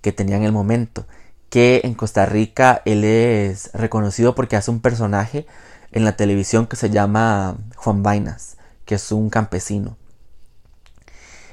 que 0.00 0.12
tenía 0.12 0.36
en 0.36 0.44
el 0.44 0.52
momento. 0.52 1.06
Que 1.48 1.82
en 1.84 1.94
Costa 1.94 2.26
Rica 2.26 2.82
él 2.84 3.04
es 3.04 3.70
reconocido 3.74 4.34
porque 4.34 4.56
hace 4.56 4.70
un 4.70 4.80
personaje 4.80 5.46
en 5.92 6.04
la 6.04 6.16
televisión 6.16 6.66
que 6.66 6.76
se 6.76 6.90
llama 6.90 7.56
Juan 7.76 8.02
Vainas, 8.02 8.56
que 8.84 8.96
es 8.96 9.12
un 9.12 9.30
campesino. 9.30 9.96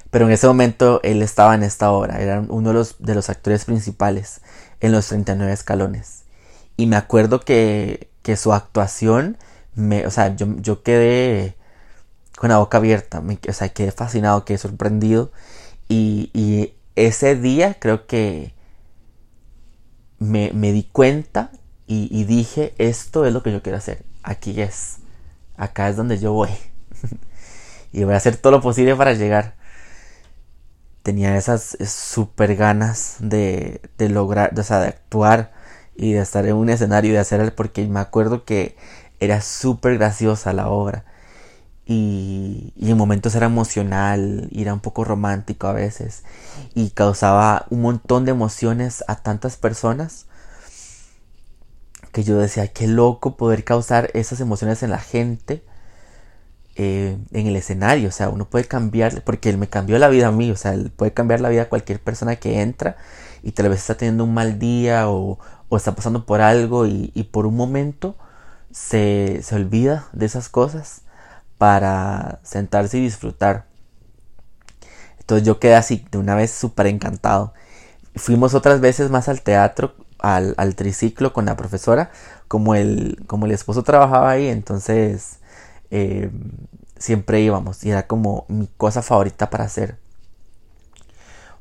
Pero 0.09 0.25
en 0.25 0.31
ese 0.31 0.47
momento 0.47 1.01
él 1.03 1.21
estaba 1.21 1.53
en 1.53 1.63
esta 1.63 1.91
obra, 1.91 2.19
era 2.19 2.43
uno 2.47 2.69
de 2.69 2.73
los, 2.73 2.95
de 2.99 3.13
los 3.13 3.29
actores 3.29 3.65
principales 3.65 4.41
en 4.79 4.91
los 4.91 5.07
39 5.07 5.53
escalones. 5.53 6.23
Y 6.77 6.87
me 6.87 6.95
acuerdo 6.95 7.41
que 7.41 8.09
que 8.21 8.37
su 8.37 8.53
actuación, 8.53 9.37
me, 9.75 10.05
o 10.05 10.11
sea, 10.11 10.35
yo, 10.35 10.47
yo 10.57 10.83
quedé 10.83 11.55
con 12.37 12.49
la 12.49 12.57
boca 12.57 12.77
abierta, 12.77 13.21
me, 13.21 13.39
o 13.47 13.53
sea, 13.53 13.69
quedé 13.69 13.91
fascinado, 13.91 14.45
quedé 14.45 14.57
sorprendido. 14.57 15.31
Y, 15.87 16.29
y 16.33 16.73
ese 16.95 17.35
día 17.35 17.77
creo 17.79 18.07
que 18.07 18.53
me, 20.19 20.51
me 20.53 20.71
di 20.71 20.83
cuenta 20.83 21.51
y, 21.87 22.07
y, 22.11 22.25
dije, 22.25 22.73
esto 22.77 23.25
es 23.25 23.33
lo 23.33 23.41
que 23.41 23.51
yo 23.51 23.63
quiero 23.63 23.77
hacer, 23.77 24.05
aquí 24.23 24.61
es, 24.61 24.97
acá 25.57 25.89
es 25.89 25.95
donde 25.97 26.19
yo 26.19 26.33
voy. 26.33 26.49
y 27.93 28.03
voy 28.03 28.13
a 28.13 28.17
hacer 28.17 28.37
todo 28.37 28.51
lo 28.51 28.61
posible 28.61 28.95
para 28.95 29.13
llegar. 29.13 29.55
Tenía 31.03 31.37
esas 31.37 31.77
super 31.87 32.55
ganas 32.55 33.15
de, 33.19 33.81
de 33.97 34.09
lograr, 34.09 34.57
o 34.57 34.63
sea, 34.63 34.79
de 34.79 34.89
actuar 34.89 35.53
y 35.95 36.13
de 36.13 36.21
estar 36.21 36.45
en 36.45 36.55
un 36.55 36.69
escenario 36.69 37.11
y 37.11 37.13
de 37.13 37.19
hacer 37.19 37.55
porque 37.55 37.87
me 37.87 37.99
acuerdo 37.99 38.45
que 38.45 38.77
era 39.19 39.41
súper 39.41 39.97
graciosa 39.97 40.53
la 40.53 40.69
obra 40.69 41.05
y, 41.85 42.73
y 42.77 42.91
en 42.91 42.97
momentos 42.97 43.35
era 43.35 43.47
emocional 43.47 44.47
y 44.51 44.61
era 44.61 44.73
un 44.73 44.79
poco 44.81 45.03
romántico 45.03 45.67
a 45.67 45.73
veces 45.73 46.23
y 46.75 46.91
causaba 46.91 47.65
un 47.69 47.81
montón 47.81 48.25
de 48.25 48.31
emociones 48.31 49.03
a 49.07 49.15
tantas 49.15 49.57
personas 49.57 50.27
que 52.19 52.25
yo 52.25 52.37
decía, 52.37 52.67
qué 52.67 52.85
loco 52.85 53.37
poder 53.37 53.63
causar 53.63 54.11
esas 54.13 54.41
emociones 54.41 54.83
en 54.83 54.89
la 54.89 54.99
gente 54.99 55.63
eh, 56.75 57.17
en 57.31 57.47
el 57.47 57.55
escenario. 57.55 58.09
O 58.09 58.11
sea, 58.11 58.27
uno 58.29 58.49
puede 58.49 58.65
cambiar, 58.65 59.23
porque 59.23 59.49
él 59.49 59.57
me 59.57 59.69
cambió 59.69 59.97
la 59.99 60.09
vida 60.09 60.27
a 60.27 60.31
mí, 60.31 60.51
o 60.51 60.57
sea, 60.57 60.73
él 60.73 60.91
puede 60.91 61.13
cambiar 61.13 61.39
la 61.39 61.47
vida 61.47 61.63
a 61.63 61.69
cualquier 61.69 62.01
persona 62.01 62.35
que 62.35 62.61
entra 62.61 62.97
y 63.41 63.53
tal 63.53 63.69
vez 63.69 63.79
está 63.79 63.95
teniendo 63.95 64.25
un 64.25 64.33
mal 64.33 64.59
día 64.59 65.09
o, 65.09 65.39
está 65.71 65.95
pasando 65.95 66.25
por 66.25 66.41
algo 66.41 66.87
y, 66.87 67.11
y 67.15 67.23
por 67.23 67.45
un 67.45 67.55
momento 67.55 68.17
se, 68.71 69.39
se 69.41 69.55
olvida 69.55 70.09
de 70.11 70.25
esas 70.25 70.49
cosas 70.49 71.03
para 71.57 72.39
sentarse 72.43 72.97
y 72.97 73.01
disfrutar. 73.01 73.65
Entonces 75.19 75.47
yo 75.47 75.59
quedé 75.59 75.75
así, 75.75 76.05
de 76.11 76.17
una 76.17 76.35
vez 76.35 76.51
súper 76.51 76.87
encantado. 76.87 77.53
Fuimos 78.15 78.53
otras 78.55 78.81
veces 78.81 79.09
más 79.09 79.29
al 79.29 79.41
teatro, 79.41 79.95
al, 80.19 80.53
al, 80.57 80.75
triciclo 80.75 81.33
con 81.33 81.45
la 81.45 81.57
profesora. 81.57 82.11
Como 82.47 82.75
el, 82.75 83.23
como 83.27 83.45
el 83.45 83.51
esposo 83.51 83.83
trabajaba 83.83 84.31
ahí, 84.31 84.47
entonces 84.47 85.39
eh, 85.91 86.29
siempre 86.97 87.41
íbamos. 87.41 87.83
Y 87.83 87.91
era 87.91 88.07
como 88.07 88.45
mi 88.47 88.67
cosa 88.77 89.01
favorita 89.01 89.49
para 89.49 89.65
hacer. 89.65 89.97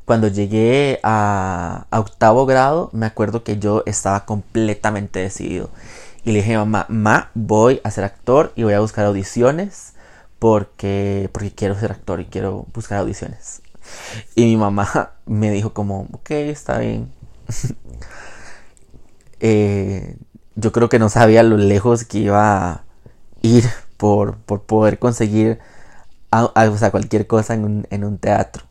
Cuando 0.05 0.29
llegué 0.29 1.01
a, 1.03 1.87
octavo 1.91 2.47
grado, 2.47 2.91
me 2.93 3.07
acuerdo 3.07 3.45
que 3.45 3.59
yo 3.59 3.83
estaba 3.87 4.25
completamente 4.25 5.21
decidido. 5.21 5.71
Y 6.25 6.33
le 6.33 6.39
dije 6.39 6.55
a 6.55 6.61
mamá, 6.61 6.87
ma, 6.89 7.31
voy 7.35 7.81
a 7.85 7.91
ser 7.91 8.05
actor 8.05 8.53
y 8.57 8.63
voy 8.63 8.73
a 8.75 8.81
buscar 8.81 9.05
audiciones 9.05 9.95
porque, 10.39 11.29
porque 11.33 11.53
quiero 11.53 11.79
ser 11.79 11.93
actor 11.93 12.21
y 12.21 12.27
quiero 12.27 12.67
buscar 12.73 12.99
audiciones. 12.99 13.63
Y 14.35 14.45
mi 14.45 14.57
mamá 14.57 15.13
me 15.27 15.51
dijo 15.51 15.75
como, 15.75 16.09
ok, 16.13 16.31
está 16.31 16.79
bien. 16.79 17.13
eh, 19.41 20.17
yo 20.55 20.73
creo 20.73 20.89
que 20.89 20.99
no 20.99 21.09
sabía 21.09 21.43
lo 21.43 21.57
lejos 21.57 22.05
que 22.05 22.19
iba 22.19 22.71
a 22.71 22.85
ir 23.43 23.65
por, 23.97 24.37
por 24.39 24.63
poder 24.63 24.99
conseguir 24.99 25.59
a, 26.31 26.91
cualquier 26.91 27.27
cosa 27.27 27.55
en 27.55 27.65
un, 27.65 27.87
en 27.91 28.05
un 28.05 28.19
teatro. 28.19 28.65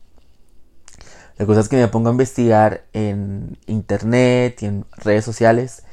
La 1.38 1.45
cosa 1.45 1.62
es 1.62 1.69
que 1.69 1.77
me 1.77 1.88
pongo 1.88 2.09
a 2.09 2.12
investigar 2.12 2.83
en 2.93 3.57
internet 3.67 4.62
y 4.62 4.65
en 4.65 4.86
redes 4.97 5.24
sociales 5.24 5.83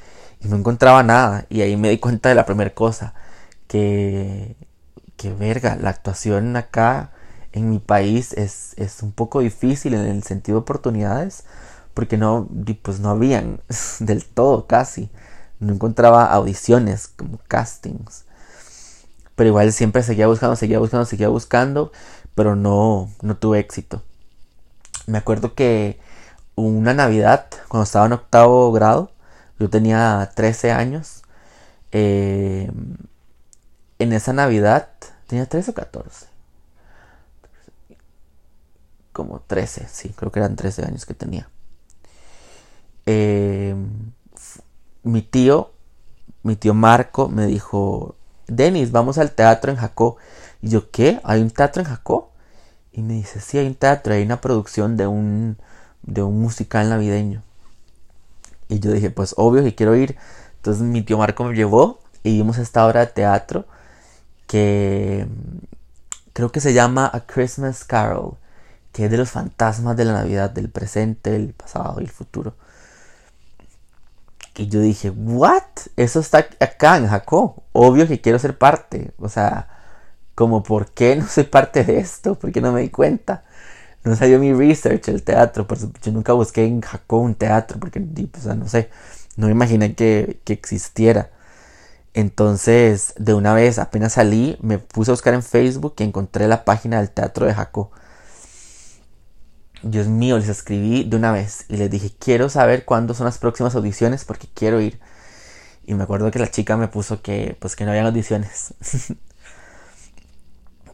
y 0.41 0.49
no 0.49 0.57
encontraba 0.57 1.03
nada. 1.03 1.47
Y 1.51 1.61
ahí 1.61 1.77
me 1.77 1.91
di 1.91 1.99
cuenta 1.99 2.31
de 2.31 2.35
la 2.35 2.47
primera 2.47 2.71
cosa, 2.71 3.15
que, 3.69 4.57
que 5.17 5.33
verga, 5.33 5.77
la 5.77 5.91
actuación 5.91 6.57
acá 6.57 7.11
en 7.53 7.71
mi 7.71 7.79
país 7.79 8.33
es, 8.33 8.75
es 8.77 9.03
un 9.03 9.13
poco 9.13 9.41
difícil 9.41 9.95
en 9.95 10.07
el 10.07 10.23
sentido 10.23 10.59
de 10.59 10.63
oportunidades, 10.63 11.45
porque 11.95 12.17
no, 12.17 12.49
pues 12.83 13.01
no 13.01 13.11
habían 13.11 13.61
del 14.01 14.25
todo 14.25 14.67
casi. 14.67 15.11
No 15.61 15.73
encontraba 15.73 16.27
audiciones 16.27 17.09
como 17.09 17.39
castings. 17.49 18.25
Pero 19.37 19.49
igual 19.49 19.73
siempre 19.73 20.03
seguía 20.03 20.27
buscando, 20.27 20.57
seguía 20.57 20.79
buscando, 20.79 21.07
seguía 21.07 21.29
buscando, 21.29 21.93
pero 22.35 22.57
no, 22.57 23.11
no 23.23 23.37
tuve 23.37 23.61
éxito. 23.61 24.03
Me 25.07 25.19
acuerdo 25.19 25.55
que 25.55 25.99
una 26.57 26.95
Navidad, 26.95 27.47
cuando 27.69 27.85
estaba 27.85 28.07
en 28.07 28.13
octavo 28.13 28.71
grado, 28.73 29.11
yo 29.59 29.71
tenía 29.71 30.31
13 30.35 30.73
años. 30.73 31.23
Eh, 31.93 32.71
en 33.99 34.13
esa 34.13 34.33
Navidad, 34.33 34.89
tenía 35.27 35.47
13 35.47 35.73
o 35.73 35.75
14. 35.75 36.27
Como 39.13 39.41
13, 39.41 39.87
sí, 39.89 40.11
creo 40.17 40.33
que 40.33 40.41
eran 40.41 40.57
13 40.57 40.85
años 40.85 41.07
que 41.07 41.15
tenía. 41.15 41.49
Eh, 43.07 43.75
mi 45.03 45.23
tío, 45.23 45.73
mi 46.43 46.57
tío 46.57 46.75
Marco 46.75 47.29
me 47.29 47.47
dijo, 47.47 48.17
Denis, 48.47 48.93
vamos 48.93 49.19
al 49.19 49.33
teatro 49.33 49.71
en 49.71 49.79
Jacó. 49.79 50.17
Y 50.63 50.71
yo, 50.71 50.91
¿qué? 50.91 51.21
¿Hay 51.25 51.43
un 51.43 51.51
teatro 51.51 51.83
en 51.83 51.89
Jacó? 51.89 52.31
Y 52.93 53.03
me 53.03 53.15
dice, 53.15 53.41
sí, 53.41 53.59
hay 53.59 53.67
un 53.67 53.75
teatro, 53.75 54.15
hay 54.15 54.23
una 54.23 54.41
producción 54.41 54.97
de 54.97 55.07
un, 55.07 55.59
de 56.03 56.23
un 56.23 56.41
musical 56.41 56.89
navideño. 56.89 57.43
Y 58.69 58.81
yo 58.81 58.93
dije, 58.93 59.11
pues 59.11 59.35
obvio 59.37 59.63
que 59.63 59.75
quiero 59.75 59.95
ir. 59.97 60.17
Entonces 60.57 60.83
mi 60.83 61.03
tío 61.03 61.19
Marco 61.19 61.45
me 61.45 61.55
llevó 61.55 62.01
y 62.23 62.37
vimos 62.39 62.59
esta 62.59 62.87
obra 62.87 63.01
de 63.01 63.07
teatro 63.09 63.67
que 64.47 65.27
creo 66.33 66.53
que 66.53 66.61
se 66.61 66.75
llama 66.75 67.11
A 67.13 67.21
Christmas 67.21 67.85
Carol, 67.85 68.37
que 68.93 69.07
es 69.07 69.11
de 69.11 69.19
los 69.19 69.31
fantasmas 69.31 69.97
de 69.97 70.05
la 70.05 70.13
Navidad, 70.15 70.51
del 70.51 70.71
presente, 70.71 71.37
el 71.37 71.55
pasado 71.55 72.01
y 72.01 72.05
el 72.05 72.11
futuro. 72.11 72.55
Y 74.57 74.69
yo 74.69 74.81
dije, 74.81 75.11
¿what? 75.11 75.63
Eso 75.97 76.21
está 76.21 76.47
acá 76.61 76.97
en 76.97 77.09
Jacob. 77.09 77.63
Obvio 77.73 78.07
que 78.07 78.21
quiero 78.21 78.39
ser 78.39 78.57
parte. 78.59 79.13
O 79.19 79.29
sea, 79.29 79.69
como, 80.35 80.63
¿por 80.63 80.93
qué 80.93 81.17
no 81.17 81.27
soy 81.29 81.45
parte 81.45 81.85
de 81.85 81.99
esto? 81.99 82.39
¿Por 82.39 82.53
qué 82.53 82.61
no 82.61 82.73
me 82.73 82.83
di 82.83 82.91
cuenta? 82.91 83.45
No 84.05 84.17
salió 84.17 84.39
mi 84.39 84.53
research 84.53 85.09
el 85.09 85.23
teatro. 85.25 85.67
Por 85.67 85.79
yo 85.79 86.13
nunca 86.13 86.33
busqué 86.35 86.65
en 86.67 86.81
Jacob 86.83 87.23
un 87.23 87.35
teatro 87.35 87.79
porque, 87.81 88.01
pues, 88.01 88.47
no 88.47 88.69
sé, 88.69 88.91
no 89.37 89.47
me 89.47 89.53
imaginé 89.53 89.95
que, 89.95 90.41
que 90.45 90.53
existiera. 90.53 91.31
Entonces, 92.15 93.15
de 93.19 93.35
una 93.35 93.55
vez, 93.55 93.79
apenas 93.79 94.15
salí, 94.15 94.57
me 94.63 94.79
puse 94.79 95.11
a 95.11 95.15
buscar 95.15 95.35
en 95.35 95.43
Facebook 95.43 95.95
y 95.99 96.05
encontré 96.05 96.47
la 96.49 96.65
página 96.65 96.99
del 96.99 97.11
teatro 97.11 97.47
de 97.47 97.55
Jacob. 97.55 97.91
Dios 99.85 100.07
mío, 100.07 100.39
les 100.39 100.49
escribí 100.49 101.05
de 101.05 101.17
una 101.17 101.31
vez 101.31 101.67
y 101.69 101.77
les 101.77 101.91
dije, 101.91 102.11
quiero 102.19 102.49
saber 102.49 102.85
cuándo 102.87 103.13
son 103.13 103.27
las 103.27 103.39
próximas 103.39 103.75
audiciones 103.75 104.25
porque 104.25 104.49
quiero 104.55 104.81
ir. 104.81 104.99
Y 105.87 105.95
me 105.95 106.05
acuerdo 106.05 106.31
que 106.31 106.39
la 106.39 106.51
chica 106.51 106.77
me 106.79 106.89
puso 106.89 107.21
que, 107.21 107.57
pues 107.61 107.77
que 107.77 107.85
no 107.85 107.91
había 107.91 108.07
audiciones. 108.07 108.73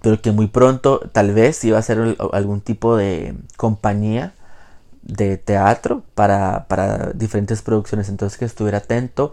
Pero 0.02 0.20
que 0.20 0.32
muy 0.32 0.49
pronto 0.49 1.00
tal 1.12 1.32
vez 1.32 1.62
iba 1.64 1.78
a 1.78 1.82
ser 1.82 2.16
algún 2.32 2.61
tipo 2.62 2.97
de 2.97 3.37
compañía 3.56 4.35
de 5.02 5.37
teatro 5.37 6.02
para, 6.14 6.66
para 6.66 7.12
diferentes 7.12 7.62
producciones. 7.62 8.09
Entonces 8.09 8.38
que 8.38 8.44
estuviera 8.44 8.78
atento 8.78 9.32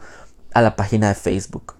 a 0.53 0.61
la 0.61 0.75
página 0.75 1.07
de 1.09 1.15
Facebook. 1.15 1.73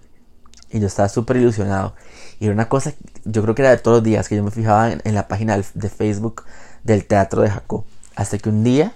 Y 0.71 0.79
yo 0.79 0.87
estaba 0.87 1.09
súper 1.09 1.37
ilusionado. 1.37 1.93
Y 2.39 2.45
era 2.45 2.53
una 2.53 2.69
cosa, 2.69 2.93
yo 3.23 3.43
creo 3.43 3.53
que 3.53 3.61
era 3.61 3.71
de 3.71 3.77
todos 3.77 3.97
los 3.97 4.03
días 4.03 4.27
que 4.27 4.35
yo 4.35 4.43
me 4.43 4.51
fijaba 4.51 4.91
en, 4.91 5.01
en 5.03 5.13
la 5.13 5.27
página 5.27 5.57
de 5.57 5.89
Facebook 5.89 6.43
del 6.87 7.05
teatro 7.05 7.43
de 7.43 7.49
Jacob. 7.49 7.83
Hasta 8.15 8.39
que 8.39 8.49
un 8.49 8.63
día, 8.63 8.93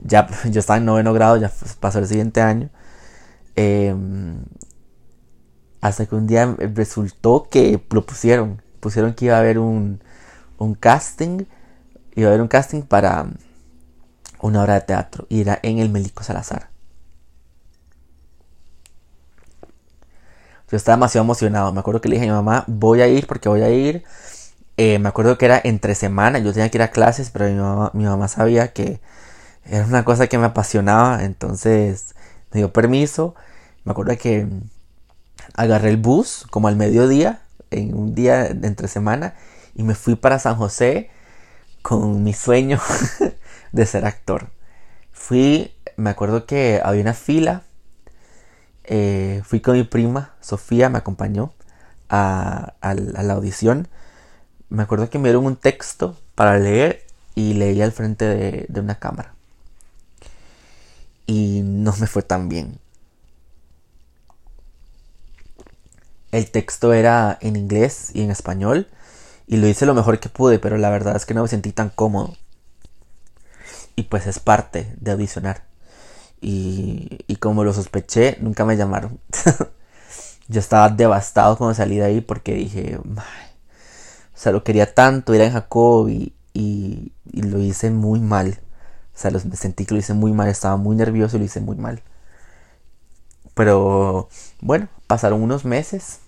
ya 0.00 0.28
yo 0.50 0.60
estaba 0.60 0.76
en 0.76 0.84
noveno 0.84 1.12
grado, 1.12 1.36
ya 1.36 1.50
pasó 1.80 1.98
el 1.98 2.06
siguiente 2.06 2.40
año. 2.40 2.68
Eh, 3.56 3.94
hasta 5.80 6.06
que 6.06 6.14
un 6.14 6.26
día 6.26 6.54
resultó 6.74 7.48
que 7.50 7.82
lo 7.90 8.06
pusieron. 8.06 8.62
Pusieron 8.80 9.14
que 9.14 9.26
iba 9.26 9.36
a 9.36 9.40
haber 9.40 9.58
un, 9.58 10.02
un 10.58 10.74
casting. 10.74 11.46
Iba 12.14 12.28
a 12.28 12.30
haber 12.30 12.42
un 12.42 12.48
casting 12.48 12.82
para 12.82 13.26
una 14.42 14.62
obra 14.62 14.74
de 14.74 14.82
teatro. 14.82 15.26
Y 15.30 15.40
era 15.40 15.58
en 15.62 15.78
el 15.78 15.88
Melico 15.88 16.22
Salazar. 16.22 16.68
Yo 20.70 20.76
estaba 20.76 20.96
demasiado 20.96 21.24
emocionado. 21.24 21.72
Me 21.72 21.80
acuerdo 21.80 22.00
que 22.00 22.08
le 22.08 22.16
dije 22.16 22.28
a 22.28 22.32
mi 22.32 22.36
mamá, 22.36 22.64
voy 22.68 23.00
a 23.00 23.08
ir 23.08 23.26
porque 23.26 23.48
voy 23.48 23.62
a 23.62 23.70
ir. 23.70 24.04
Eh, 24.82 24.98
me 24.98 25.10
acuerdo 25.10 25.36
que 25.36 25.44
era 25.44 25.60
entre 25.62 25.94
semana, 25.94 26.38
yo 26.38 26.54
tenía 26.54 26.70
que 26.70 26.78
ir 26.78 26.82
a 26.82 26.90
clases, 26.90 27.28
pero 27.28 27.46
mi 27.50 27.54
mamá, 27.54 27.90
mi 27.92 28.04
mamá 28.04 28.28
sabía 28.28 28.72
que 28.72 28.98
era 29.66 29.84
una 29.84 30.06
cosa 30.06 30.26
que 30.26 30.38
me 30.38 30.46
apasionaba, 30.46 31.22
entonces 31.22 32.14
me 32.50 32.60
dio 32.60 32.72
permiso. 32.72 33.34
Me 33.84 33.92
acuerdo 33.92 34.16
que 34.16 34.48
agarré 35.54 35.90
el 35.90 35.98
bus 35.98 36.46
como 36.50 36.68
al 36.68 36.76
mediodía, 36.76 37.42
en 37.70 37.94
un 37.94 38.14
día 38.14 38.54
de 38.54 38.68
entre 38.68 38.88
semana, 38.88 39.34
y 39.74 39.82
me 39.82 39.94
fui 39.94 40.16
para 40.16 40.38
San 40.38 40.56
José 40.56 41.10
con 41.82 42.24
mi 42.24 42.32
sueño 42.32 42.80
de 43.72 43.84
ser 43.84 44.06
actor. 44.06 44.48
Fui, 45.12 45.74
me 45.96 46.08
acuerdo 46.08 46.46
que 46.46 46.80
había 46.82 47.02
una 47.02 47.12
fila, 47.12 47.64
eh, 48.84 49.42
fui 49.44 49.60
con 49.60 49.76
mi 49.76 49.84
prima, 49.84 50.36
Sofía 50.40 50.88
me 50.88 50.96
acompañó 50.96 51.52
a, 52.08 52.76
la 52.80 53.34
audición 53.34 53.86
me 54.70 54.84
acuerdo 54.84 55.10
que 55.10 55.18
me 55.18 55.28
dieron 55.28 55.44
un 55.44 55.56
texto 55.56 56.16
para 56.34 56.58
leer 56.58 57.04
y 57.34 57.54
leí 57.54 57.82
al 57.82 57.92
frente 57.92 58.24
de, 58.24 58.80
una 58.80 58.98
cámara. 58.98 59.34
Y 61.26 61.60
no 61.62 61.94
me 61.98 62.06
fue 62.06 62.22
tan 62.22 62.48
bien. 62.48 62.78
El 66.32 66.50
texto 66.50 66.92
era 66.92 67.36
en 67.40 67.56
inglés 67.56 68.10
y 68.14 68.22
en 68.22 68.30
español 68.30 68.88
y 69.46 69.56
lo 69.56 69.66
hice 69.66 69.86
lo 69.86 69.94
mejor 69.94 70.20
que 70.20 70.28
pude, 70.28 70.60
pero 70.60 70.78
la 70.78 70.90
verdad 70.90 71.16
es 71.16 71.26
que 71.26 71.34
no 71.34 71.42
me 71.42 71.48
sentí 71.48 71.72
tan 71.72 71.90
cómodo. 71.90 72.36
Y 73.96 74.04
pues 74.04 74.26
es 74.28 74.38
parte 74.38 74.94
de 75.00 75.10
audicionar. 75.10 75.64
Y, 76.40 77.18
y 77.26 77.36
como 77.36 77.64
lo 77.64 77.74
sospeché, 77.74 78.38
nunca 78.40 78.64
me 78.64 78.76
llamaron. 78.76 79.18
yo 80.48 80.60
estaba 80.60 80.88
devastado 80.88 81.58
cuando 81.58 81.74
salí 81.74 81.96
de 81.96 82.04
ahí 82.04 82.20
porque 82.20 82.54
dije, 82.54 82.98
sea, 84.42 84.52
lo 84.52 84.64
quería 84.64 84.94
tanto, 84.94 85.34
era 85.34 85.44
en 85.44 85.52
Jacob 85.52 86.08
y, 86.08 86.34
y, 86.54 87.12
lo 87.32 87.58
hice 87.60 87.90
muy 87.90 88.20
mal. 88.20 88.58
O 89.14 89.18
sea, 89.18 89.30
me 89.30 89.56
sentí 89.56 89.84
que 89.86 89.94
lo 89.94 90.00
hice 90.00 90.14
muy 90.14 90.32
mal, 90.32 90.48
estaba 90.48 90.76
muy 90.76 90.96
nervioso 90.96 91.36
y 91.36 91.40
lo 91.40 91.44
hice 91.44 91.60
muy 91.60 91.76
mal. 91.76 92.02
Pero 93.54 94.28
bueno, 94.60 94.88
pasaron 95.06 95.42
unos 95.42 95.64
meses 95.64 96.20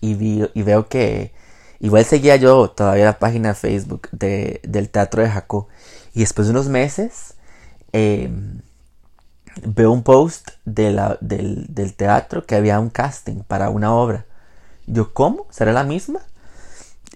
y, 0.00 0.14
vi, 0.14 0.48
y 0.54 0.62
veo 0.62 0.88
que 0.88 1.32
igual 1.80 2.04
seguía 2.04 2.36
yo 2.36 2.70
todavía 2.70 3.06
la 3.06 3.18
página 3.18 3.54
Facebook 3.54 4.08
de, 4.12 4.60
del 4.64 4.90
Teatro 4.90 5.22
de 5.22 5.30
Jacob. 5.30 5.68
Y 6.14 6.20
después 6.20 6.48
de 6.48 6.52
unos 6.52 6.68
meses 6.68 7.34
em, 7.92 8.60
veo 9.64 9.92
un 9.92 10.02
post 10.02 10.50
de 10.64 10.90
la, 10.92 11.18
del, 11.20 11.66
del, 11.74 11.94
teatro 11.94 12.44
que 12.46 12.56
había 12.56 12.80
un 12.80 12.90
casting 12.90 13.42
para 13.42 13.70
una 13.70 13.94
obra. 13.94 14.26
Yo, 14.86 15.14
¿cómo? 15.14 15.46
¿Será 15.50 15.72
la 15.72 15.84
misma? 15.84 16.20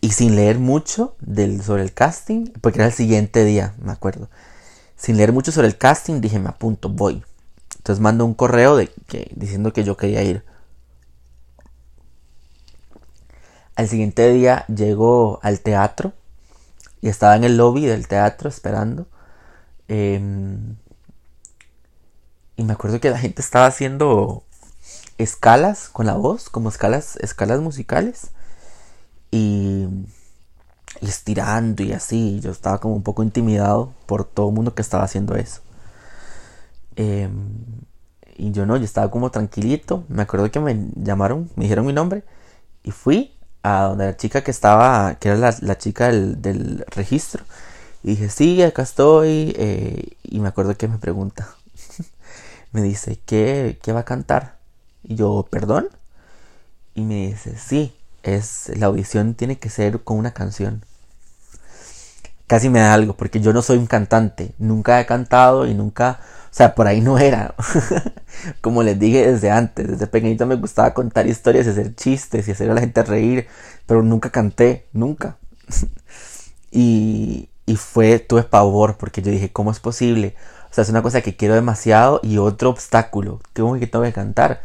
Y 0.00 0.12
sin 0.12 0.37
leer 0.37 0.59
mucho 0.59 1.16
sobre 1.62 1.83
el 1.83 1.92
casting, 1.92 2.47
porque 2.61 2.78
era 2.78 2.87
el 2.87 2.92
siguiente 2.92 3.45
día, 3.45 3.75
me 3.83 3.92
acuerdo. 3.92 4.30
Sin 4.97 5.16
leer 5.16 5.33
mucho 5.33 5.52
sobre 5.52 5.69
el 5.69 5.76
casting, 5.76 6.21
dije, 6.21 6.38
me 6.38 6.49
apunto, 6.49 6.88
voy. 6.88 7.23
Entonces 7.76 8.00
mando 8.00 8.25
un 8.25 8.35
correo 8.35 8.78
diciendo 9.35 9.73
que 9.73 9.85
yo 9.85 9.97
quería 9.97 10.23
ir. 10.23 10.45
Al 13.76 13.88
siguiente 13.88 14.30
día 14.33 14.66
llego 14.66 15.40
al 15.42 15.61
teatro 15.61 16.12
y 17.00 17.09
estaba 17.09 17.37
en 17.37 17.45
el 17.45 17.57
lobby 17.57 17.87
del 17.87 18.09
teatro 18.09 18.49
esperando. 18.49 19.07
Em, 19.88 20.76
y 22.57 22.64
me 22.64 22.75
acuerdo 22.75 23.00
que 23.00 23.11
la 23.11 23.19
gente 23.19 23.40
estaba 23.40 23.66
haciendo 23.66 24.45
escalas 25.16 25.88
con 25.88 26.07
la 26.07 26.14
voz, 26.14 26.50
como 26.50 26.69
escalas, 26.69 27.16
escalas 27.16 27.61
musicales. 27.61 28.33
Y, 29.31 29.87
estirando 31.01 31.83
y 31.83 31.93
así. 31.93 32.41
Yo 32.41 32.51
estaba 32.51 32.79
como 32.79 32.95
un 32.95 33.03
poco 33.03 33.23
intimidado 33.23 33.93
por 34.07 34.25
todo 34.25 34.49
el 34.49 34.55
mundo 34.55 34.75
que 34.75 34.83
estaba 34.83 35.05
haciendo 35.05 35.35
eso. 35.37 35.61
Em, 36.97 37.31
y 38.37 38.53
yo 38.53 38.67
no, 38.67 38.77
yo 38.77 38.85
estaba 38.85 39.11
como 39.11 39.31
tranquilito. 39.31 40.05
Me 40.09 40.23
acuerdo 40.23 40.51
que 40.51 40.61
me 40.61 40.89
llamaron, 40.97 41.51
me 41.57 41.65
dijeron 41.65 41.87
mi 41.87 41.93
nombre. 41.93 42.25
Y 42.83 42.91
fui 42.93 43.35
a 43.63 43.85
donde 43.85 44.07
la 44.07 44.17
chica 44.17 44.43
que 44.43 44.51
estaba, 44.51 45.15
que 45.17 45.29
era 45.31 45.55
la, 45.61 45.79
chica 45.79 46.09
del, 46.09 46.85
registro. 46.89 47.45
Y 48.03 48.11
dije, 48.11 48.31
sí, 48.31 48.63
acá 48.63 48.83
estoy. 48.83 49.55
Eh, 49.57 50.17
y 50.25 50.41
me 50.41 50.49
acuerdo 50.49 50.77
que 50.77 50.89
me 50.89 50.99
pregunta. 50.99 51.49
me 52.73 52.83
dice, 52.83 53.21
¿qué, 53.27 53.79
¿qué 53.83 53.93
va 53.93 54.01
a 54.01 54.05
cantar? 54.05 54.59
Y 55.05 55.17
yo, 55.17 55.47
¿perdón? 55.51 55.89
Y 56.95 57.03
me 57.03 57.29
dice, 57.29 57.57
sí, 57.59 57.95
es 58.23 58.71
la 58.77 58.87
audición 58.87 59.35
tiene 59.35 59.59
que 59.59 59.71
ser 59.71 60.00
con 60.03 60.19
una 60.19 60.33
canción. 60.33 60.85
Casi 62.47 62.69
me 62.69 62.81
da 62.81 62.95
algo, 62.95 63.17
porque 63.17 63.41
yo 63.41 63.53
no 63.53 63.62
soy 63.62 63.79
un 63.79 63.87
cantante, 63.87 64.53
nunca 64.59 65.00
he 65.00 65.07
cantado 65.07 65.67
y 65.67 65.75
nunca, 65.75 66.21
o 66.50 66.55
sea, 66.55 66.75
por 66.75 66.87
ahí 66.89 67.00
no 67.00 67.19
era. 67.19 67.55
Como 68.61 68.83
les 68.83 68.99
dije 68.99 69.31
desde 69.31 69.50
antes, 69.50 69.87
desde 69.87 70.07
pequeñito 70.09 70.47
me 70.47 70.57
gustaba 70.57 70.93
contar 70.93 71.27
historias 71.29 71.67
y 71.67 71.71
hacer 71.71 71.95
chistes 71.95 72.49
y 72.49 72.53
hacer 72.53 72.71
a 72.71 72.75
la 72.75 72.81
gente 72.81 73.03
reír, 73.05 73.47
pero 73.87 74.03
nunca 74.03 74.31
canté, 74.31 74.89
nunca. 74.93 75.37
y, 76.73 77.50
y 77.67 77.77
fue, 77.77 78.19
tuve 78.19 78.43
pavor, 78.43 78.97
porque 78.97 79.23
yo 79.23 79.31
dije, 79.31 79.53
¿cómo 79.53 79.71
es 79.71 79.79
posible? 79.79 80.35
O 80.71 80.75
sea, 80.75 80.83
es 80.83 80.91
una 80.91 81.03
cosa 81.03 81.21
que 81.21 81.37
quiero 81.37 81.55
demasiado 81.55 82.21
y 82.23 82.39
otro 82.39 82.71
obstáculo. 82.71 83.41
¿Cómo 83.55 83.79
que 83.79 83.87
tengo 83.87 84.05
que 84.05 84.12
cantar? 84.12 84.62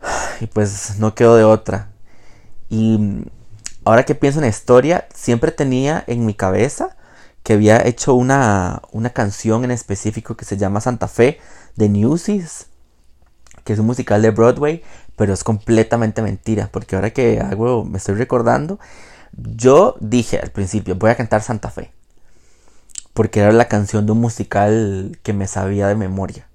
Y 0.40 0.46
pues 0.46 0.98
no 0.98 1.14
quedo 1.14 1.36
de 1.36 1.44
otra. 1.44 1.89
Y 2.70 3.26
ahora 3.84 4.04
que 4.04 4.14
pienso 4.14 4.38
en 4.38 4.44
la 4.44 4.48
historia, 4.48 5.06
siempre 5.12 5.50
tenía 5.50 6.04
en 6.06 6.24
mi 6.24 6.34
cabeza 6.34 6.96
que 7.42 7.54
había 7.54 7.86
hecho 7.86 8.14
una, 8.14 8.82
una 8.92 9.10
canción 9.10 9.64
en 9.64 9.70
específico 9.70 10.36
que 10.36 10.44
se 10.44 10.56
llama 10.56 10.80
Santa 10.80 11.08
Fe 11.08 11.40
de 11.76 11.88
Newsies, 11.88 12.66
que 13.64 13.72
es 13.72 13.78
un 13.78 13.86
musical 13.86 14.22
de 14.22 14.30
Broadway, 14.30 14.82
pero 15.16 15.32
es 15.32 15.44
completamente 15.44 16.22
mentira, 16.22 16.68
porque 16.70 16.96
ahora 16.96 17.10
que 17.10 17.40
hago, 17.40 17.84
me 17.84 17.98
estoy 17.98 18.14
recordando, 18.14 18.78
yo 19.32 19.96
dije 20.00 20.38
al 20.38 20.50
principio, 20.50 20.94
voy 20.96 21.10
a 21.10 21.16
cantar 21.16 21.42
Santa 21.42 21.70
Fe, 21.70 21.90
porque 23.14 23.40
era 23.40 23.52
la 23.52 23.68
canción 23.68 24.06
de 24.06 24.12
un 24.12 24.20
musical 24.20 25.18
que 25.22 25.32
me 25.32 25.46
sabía 25.46 25.88
de 25.88 25.94
memoria, 25.94 26.46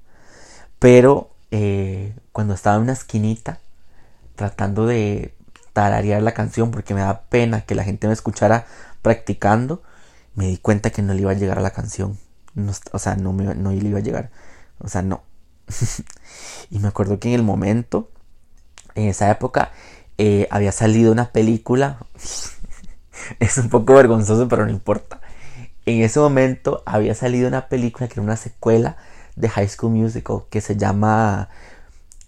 pero 0.80 1.30
eh, 1.52 2.16
cuando 2.32 2.54
estaba 2.54 2.78
en 2.78 2.84
una 2.84 2.94
esquinita, 2.94 3.60
tratando 4.36 4.86
de 4.86 5.34
tararear 5.76 6.24
la 6.24 6.34
canción 6.34 6.72
porque 6.72 6.94
me 6.94 7.02
da 7.02 7.24
pena 7.24 7.66
que 7.66 7.76
la 7.76 7.84
gente 7.84 8.08
me 8.08 8.14
escuchara 8.14 8.66
practicando, 9.02 9.84
me 10.34 10.48
di 10.48 10.58
cuenta 10.58 10.90
que 10.90 11.02
no 11.02 11.14
le 11.14 11.20
iba 11.20 11.32
a 11.32 11.36
llegar 11.36 11.60
a 11.60 11.62
la 11.62 11.72
canción. 11.72 12.18
o 12.94 12.98
sea, 12.98 13.18
no, 13.18 13.34
no 13.34 13.72
le 13.72 13.90
iba 13.90 14.00
a 14.00 14.02
llegar. 14.02 14.32
O 14.80 14.88
sea, 14.88 15.02
no. 15.02 15.24
y 16.72 16.80
me 16.80 16.88
acuerdo 16.88 17.20
que 17.20 17.28
en 17.28 17.36
el 17.36 17.44
momento, 17.44 18.10
en 18.96 19.10
esa 19.10 19.30
época, 19.30 19.74
eh, 20.18 20.48
había 20.50 20.72
salido 20.72 21.12
una 21.12 21.34
película. 21.34 22.00
es 23.42 23.58
un 23.58 23.68
poco 23.68 23.96
vergonzoso, 23.96 24.48
pero 24.48 24.66
no 24.66 24.72
importa. 24.72 25.20
En 25.86 26.04
ese 26.04 26.22
momento 26.22 26.84
había 26.86 27.16
salido 27.16 27.50
una 27.50 27.68
película 27.68 28.08
que 28.08 28.14
era 28.14 28.22
una 28.22 28.38
secuela 28.38 28.96
de 29.36 29.50
High 29.50 29.68
School 29.68 29.92
Musical 29.92 30.44
que 30.50 30.62
se 30.62 30.78
llama 30.78 31.50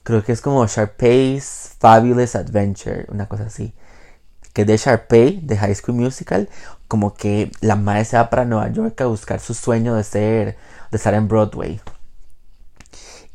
creo 0.07 0.23
que 0.23 0.31
es 0.31 0.39
como 0.39 0.65
Sharpay's 0.65 1.71
Fabulous 1.79 2.37
Adventure, 2.37 3.05
una 3.09 3.27
cosa 3.27 3.47
así. 3.47 3.73
Que 4.53 4.63
de 4.63 4.77
Sharpay, 4.77 5.41
de 5.43 5.57
High 5.57 5.75
School 5.75 5.97
Musical, 5.97 6.47
como 6.87 7.13
que 7.13 7.51
la 7.59 7.75
madre 7.75 8.05
se 8.05 8.15
va 8.15 8.29
para 8.29 8.45
Nueva 8.45 8.71
York 8.71 9.01
a 9.01 9.07
buscar 9.07 9.41
su 9.41 9.53
sueño 9.53 9.95
de 9.95 10.05
ser, 10.05 10.57
de 10.91 10.97
estar 10.97 11.13
en 11.13 11.27
Broadway. 11.27 11.81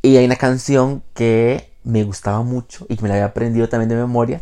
Y 0.00 0.16
hay 0.16 0.24
una 0.24 0.36
canción 0.36 1.02
que 1.12 1.70
me 1.84 2.04
gustaba 2.04 2.42
mucho 2.42 2.86
y 2.88 2.96
que 2.96 3.02
me 3.02 3.08
la 3.10 3.16
había 3.16 3.26
aprendido 3.26 3.68
también 3.68 3.90
de 3.90 3.96
memoria, 3.96 4.40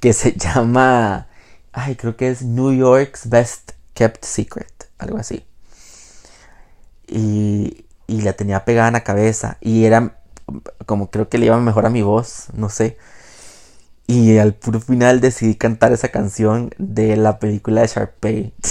que 0.00 0.14
se 0.14 0.32
llama, 0.38 1.26
ay, 1.72 1.94
creo 1.96 2.16
que 2.16 2.30
es 2.30 2.40
New 2.40 2.72
York's 2.72 3.28
Best 3.28 3.72
Kept 3.92 4.24
Secret, 4.24 4.88
algo 4.96 5.18
así. 5.18 5.44
Y, 7.06 7.84
y 8.06 8.22
la 8.22 8.32
tenía 8.32 8.64
pegada 8.64 8.88
en 8.88 8.94
la 8.94 9.04
cabeza 9.04 9.58
y 9.60 9.84
era 9.84 10.15
como 10.86 11.10
creo 11.10 11.28
que 11.28 11.38
le 11.38 11.46
iba 11.46 11.58
mejor 11.58 11.86
a 11.86 11.90
mi 11.90 12.02
voz, 12.02 12.48
no 12.54 12.68
sé. 12.68 12.96
Y 14.06 14.38
al 14.38 14.54
puro 14.54 14.80
final 14.80 15.20
decidí 15.20 15.56
cantar 15.56 15.92
esa 15.92 16.08
canción 16.10 16.70
de 16.78 17.16
la 17.16 17.38
película 17.40 17.82
de 17.82 17.88
Sharpay. 17.88 18.54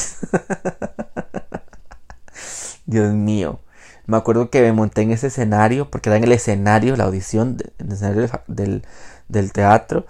Dios 2.85 3.13
mío. 3.13 3.59
Me 4.05 4.17
acuerdo 4.17 4.49
que 4.49 4.61
me 4.61 4.71
monté 4.71 5.01
en 5.01 5.11
ese 5.11 5.27
escenario, 5.27 5.89
porque 5.89 6.09
era 6.09 6.17
en 6.17 6.25
el 6.25 6.31
escenario, 6.31 6.95
la 6.95 7.05
audición, 7.05 7.57
el 7.79 7.91
escenario 7.91 8.29
del, 8.47 8.85
del 9.27 9.51
teatro. 9.51 10.05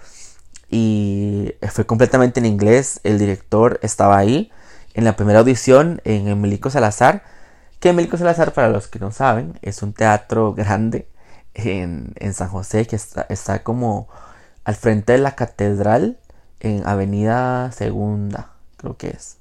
Y 0.70 1.54
fue 1.70 1.86
completamente 1.86 2.40
en 2.40 2.46
inglés. 2.46 3.00
El 3.04 3.18
director 3.18 3.78
estaba 3.82 4.18
ahí. 4.18 4.50
En 4.94 5.04
la 5.04 5.16
primera 5.16 5.40
audición, 5.40 6.00
en 6.04 6.28
Emilico 6.28 6.70
Salazar. 6.70 7.22
Que 7.80 7.90
Emilico 7.90 8.16
Salazar, 8.16 8.52
para 8.52 8.68
los 8.68 8.88
que 8.88 8.98
no 8.98 9.10
saben, 9.10 9.58
es 9.62 9.82
un 9.82 9.92
teatro 9.92 10.54
grande 10.54 11.08
en, 11.56 12.34
San 12.34 12.48
José, 12.48 12.86
que 12.86 12.96
está, 12.96 13.62
como 13.62 14.08
al 14.64 14.74
frente 14.76 15.12
de 15.12 15.18
la 15.18 15.34
catedral, 15.34 16.18
en 16.60 16.86
Avenida 16.86 17.72
Segunda, 17.72 18.52
creo 18.76 18.96
que 18.96 19.08
es. 19.08 19.38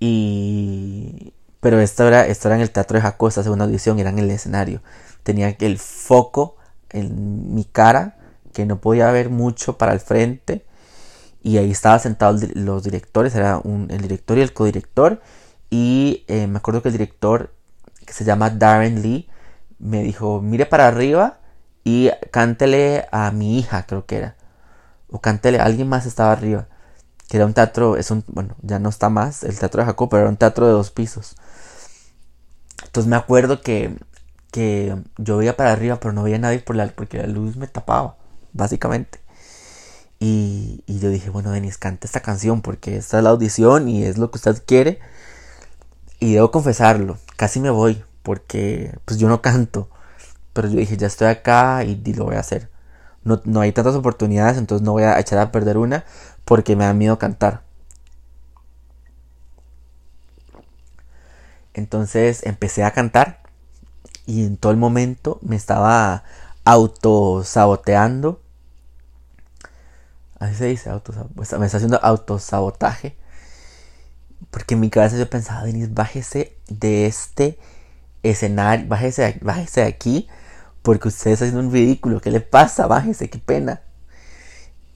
Y... 0.00 1.32
Pero 1.60 1.80
esto 1.80 2.06
era, 2.06 2.26
en 2.26 2.60
el 2.60 2.70
Teatro 2.70 2.96
de 2.96 3.02
Jacob, 3.02 3.28
esta 3.28 3.42
segunda 3.42 3.64
audición, 3.64 3.98
era 3.98 4.10
en 4.10 4.20
el 4.20 4.30
escenario. 4.30 4.80
Tenía 5.24 5.48
el 5.58 5.78
foco 5.78 6.56
en 6.90 7.52
mi 7.54 7.64
cara, 7.64 8.16
que 8.52 8.64
no 8.64 8.80
podía 8.80 9.10
ver 9.10 9.28
mucho 9.28 9.76
para 9.76 9.92
el 9.92 10.00
frente. 10.00 10.64
Y 11.42 11.58
ahí 11.58 11.72
estaba 11.72 11.98
sentados 11.98 12.44
los 12.54 12.84
directores, 12.84 13.34
era 13.34 13.58
un, 13.58 13.88
el 13.90 14.00
director 14.02 14.38
y 14.38 14.42
el 14.42 14.52
codirector. 14.52 15.20
Y 15.68 16.24
eh, 16.28 16.46
me 16.46 16.58
acuerdo 16.58 16.80
que 16.80 16.88
el 16.90 16.92
director, 16.92 17.52
que 18.06 18.12
se 18.12 18.24
llama 18.24 18.50
Darren 18.50 19.02
Lee, 19.02 19.28
me 19.78 20.02
dijo, 20.02 20.40
mire 20.40 20.66
para 20.66 20.88
arriba 20.88 21.38
y 21.84 22.10
cántele 22.30 23.06
a 23.12 23.30
mi 23.30 23.58
hija, 23.58 23.86
creo 23.86 24.06
que 24.06 24.16
era. 24.18 24.36
O 25.10 25.20
cántele, 25.20 25.58
alguien 25.60 25.88
más 25.88 26.06
estaba 26.06 26.32
arriba. 26.32 26.66
Que 27.28 27.36
era 27.38 27.46
un 27.46 27.54
teatro, 27.54 27.96
es 27.96 28.10
un, 28.10 28.24
bueno, 28.28 28.56
ya 28.62 28.78
no 28.78 28.88
está 28.88 29.08
más 29.10 29.44
el 29.44 29.58
teatro 29.58 29.82
de 29.82 29.86
Jacob, 29.86 30.08
pero 30.10 30.22
era 30.22 30.30
un 30.30 30.36
teatro 30.36 30.66
de 30.66 30.72
dos 30.72 30.90
pisos. 30.90 31.36
Entonces 32.84 33.08
me 33.08 33.16
acuerdo 33.16 33.60
que, 33.60 33.96
que 34.50 34.96
yo 35.18 35.36
veía 35.38 35.56
para 35.56 35.72
arriba, 35.72 36.00
pero 36.00 36.12
no 36.12 36.22
veía 36.22 36.38
nadie 36.38 36.60
porque 36.60 37.18
la 37.18 37.26
luz 37.26 37.56
me 37.56 37.66
tapaba, 37.66 38.16
básicamente. 38.52 39.20
Y, 40.20 40.82
y 40.86 40.98
yo 40.98 41.10
dije, 41.10 41.30
bueno, 41.30 41.50
Denis, 41.52 41.78
cante 41.78 42.06
esta 42.06 42.20
canción 42.20 42.60
porque 42.62 42.96
esta 42.96 43.18
es 43.18 43.24
la 43.24 43.30
audición 43.30 43.88
y 43.88 44.04
es 44.04 44.18
lo 44.18 44.30
que 44.30 44.38
usted 44.38 44.62
quiere. 44.66 44.98
Y 46.20 46.34
debo 46.34 46.50
confesarlo, 46.50 47.18
casi 47.36 47.60
me 47.60 47.70
voy, 47.70 48.02
porque 48.28 48.94
pues 49.06 49.18
yo 49.18 49.26
no 49.26 49.40
canto, 49.40 49.88
pero 50.52 50.68
yo 50.68 50.76
dije, 50.76 50.98
ya 50.98 51.06
estoy 51.06 51.28
acá 51.28 51.82
y, 51.82 51.96
lo 52.12 52.26
voy 52.26 52.36
a 52.36 52.40
hacer. 52.40 52.70
No, 53.24 53.40
no 53.46 53.62
hay 53.62 53.72
tantas 53.72 53.94
oportunidades, 53.94 54.58
entonces 54.58 54.84
no 54.84 54.92
voy 54.92 55.04
a 55.04 55.18
echar 55.18 55.38
a 55.38 55.50
perder 55.50 55.78
una 55.78 56.04
porque 56.44 56.76
me 56.76 56.84
da 56.84 56.92
miedo 56.92 57.18
cantar. 57.18 57.62
Entonces 61.72 62.44
empecé 62.44 62.84
a 62.84 62.90
cantar 62.90 63.40
y 64.26 64.44
en 64.44 64.58
todo 64.58 64.72
el 64.72 64.78
momento 64.78 65.38
me 65.40 65.56
estaba 65.56 66.22
autosaboteando. 66.66 68.42
Así 70.38 70.54
se 70.54 70.66
dice, 70.66 70.90
pues, 71.34 71.58
me 71.58 71.64
está 71.64 71.78
haciendo 71.78 71.98
autosabotaje. 72.02 73.16
Porque 74.50 74.74
en 74.74 74.80
mi 74.80 74.90
cabeza 74.90 75.16
yo 75.16 75.30
pensaba, 75.30 75.64
Denis, 75.64 75.94
bájese 75.94 76.58
de 76.68 77.06
este 77.06 77.58
escenario, 78.22 78.86
bájese, 78.88 79.38
bájese 79.42 79.82
de 79.82 79.86
aquí, 79.86 80.28
porque 80.82 81.08
usted 81.08 81.32
está 81.32 81.44
haciendo 81.44 81.66
un 81.66 81.72
ridículo. 81.72 82.20
¿Qué 82.20 82.30
le 82.30 82.40
pasa? 82.40 82.86
Bájese, 82.86 83.30
qué 83.30 83.38
pena. 83.38 83.82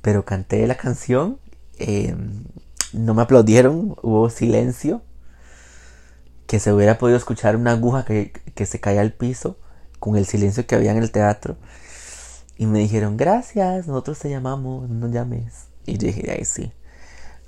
Pero 0.00 0.24
canté 0.24 0.66
la 0.66 0.76
canción, 0.76 1.38
em, 1.78 2.44
no 2.92 3.14
me 3.14 3.22
aplaudieron, 3.22 3.96
hubo 4.02 4.28
silencio 4.30 5.02
que 6.46 6.60
se 6.60 6.72
hubiera 6.72 6.98
podido 6.98 7.16
escuchar 7.16 7.56
una 7.56 7.72
aguja 7.72 8.04
que, 8.04 8.32
se 8.66 8.80
caía 8.80 9.00
al 9.00 9.12
piso 9.12 9.58
con 9.98 10.16
el 10.16 10.26
silencio 10.26 10.66
que 10.66 10.74
había 10.74 10.90
en 10.92 10.98
el 10.98 11.10
teatro. 11.10 11.56
Y 12.58 12.66
me 12.66 12.80
dijeron, 12.80 13.16
gracias, 13.16 13.86
nosotros 13.86 14.18
te 14.18 14.28
llamamos, 14.28 14.88
no 14.90 15.08
llames. 15.08 15.68
Y 15.86 15.96
yo 15.98 16.08
dije, 16.08 16.30
ay, 16.30 16.44
sí. 16.44 16.72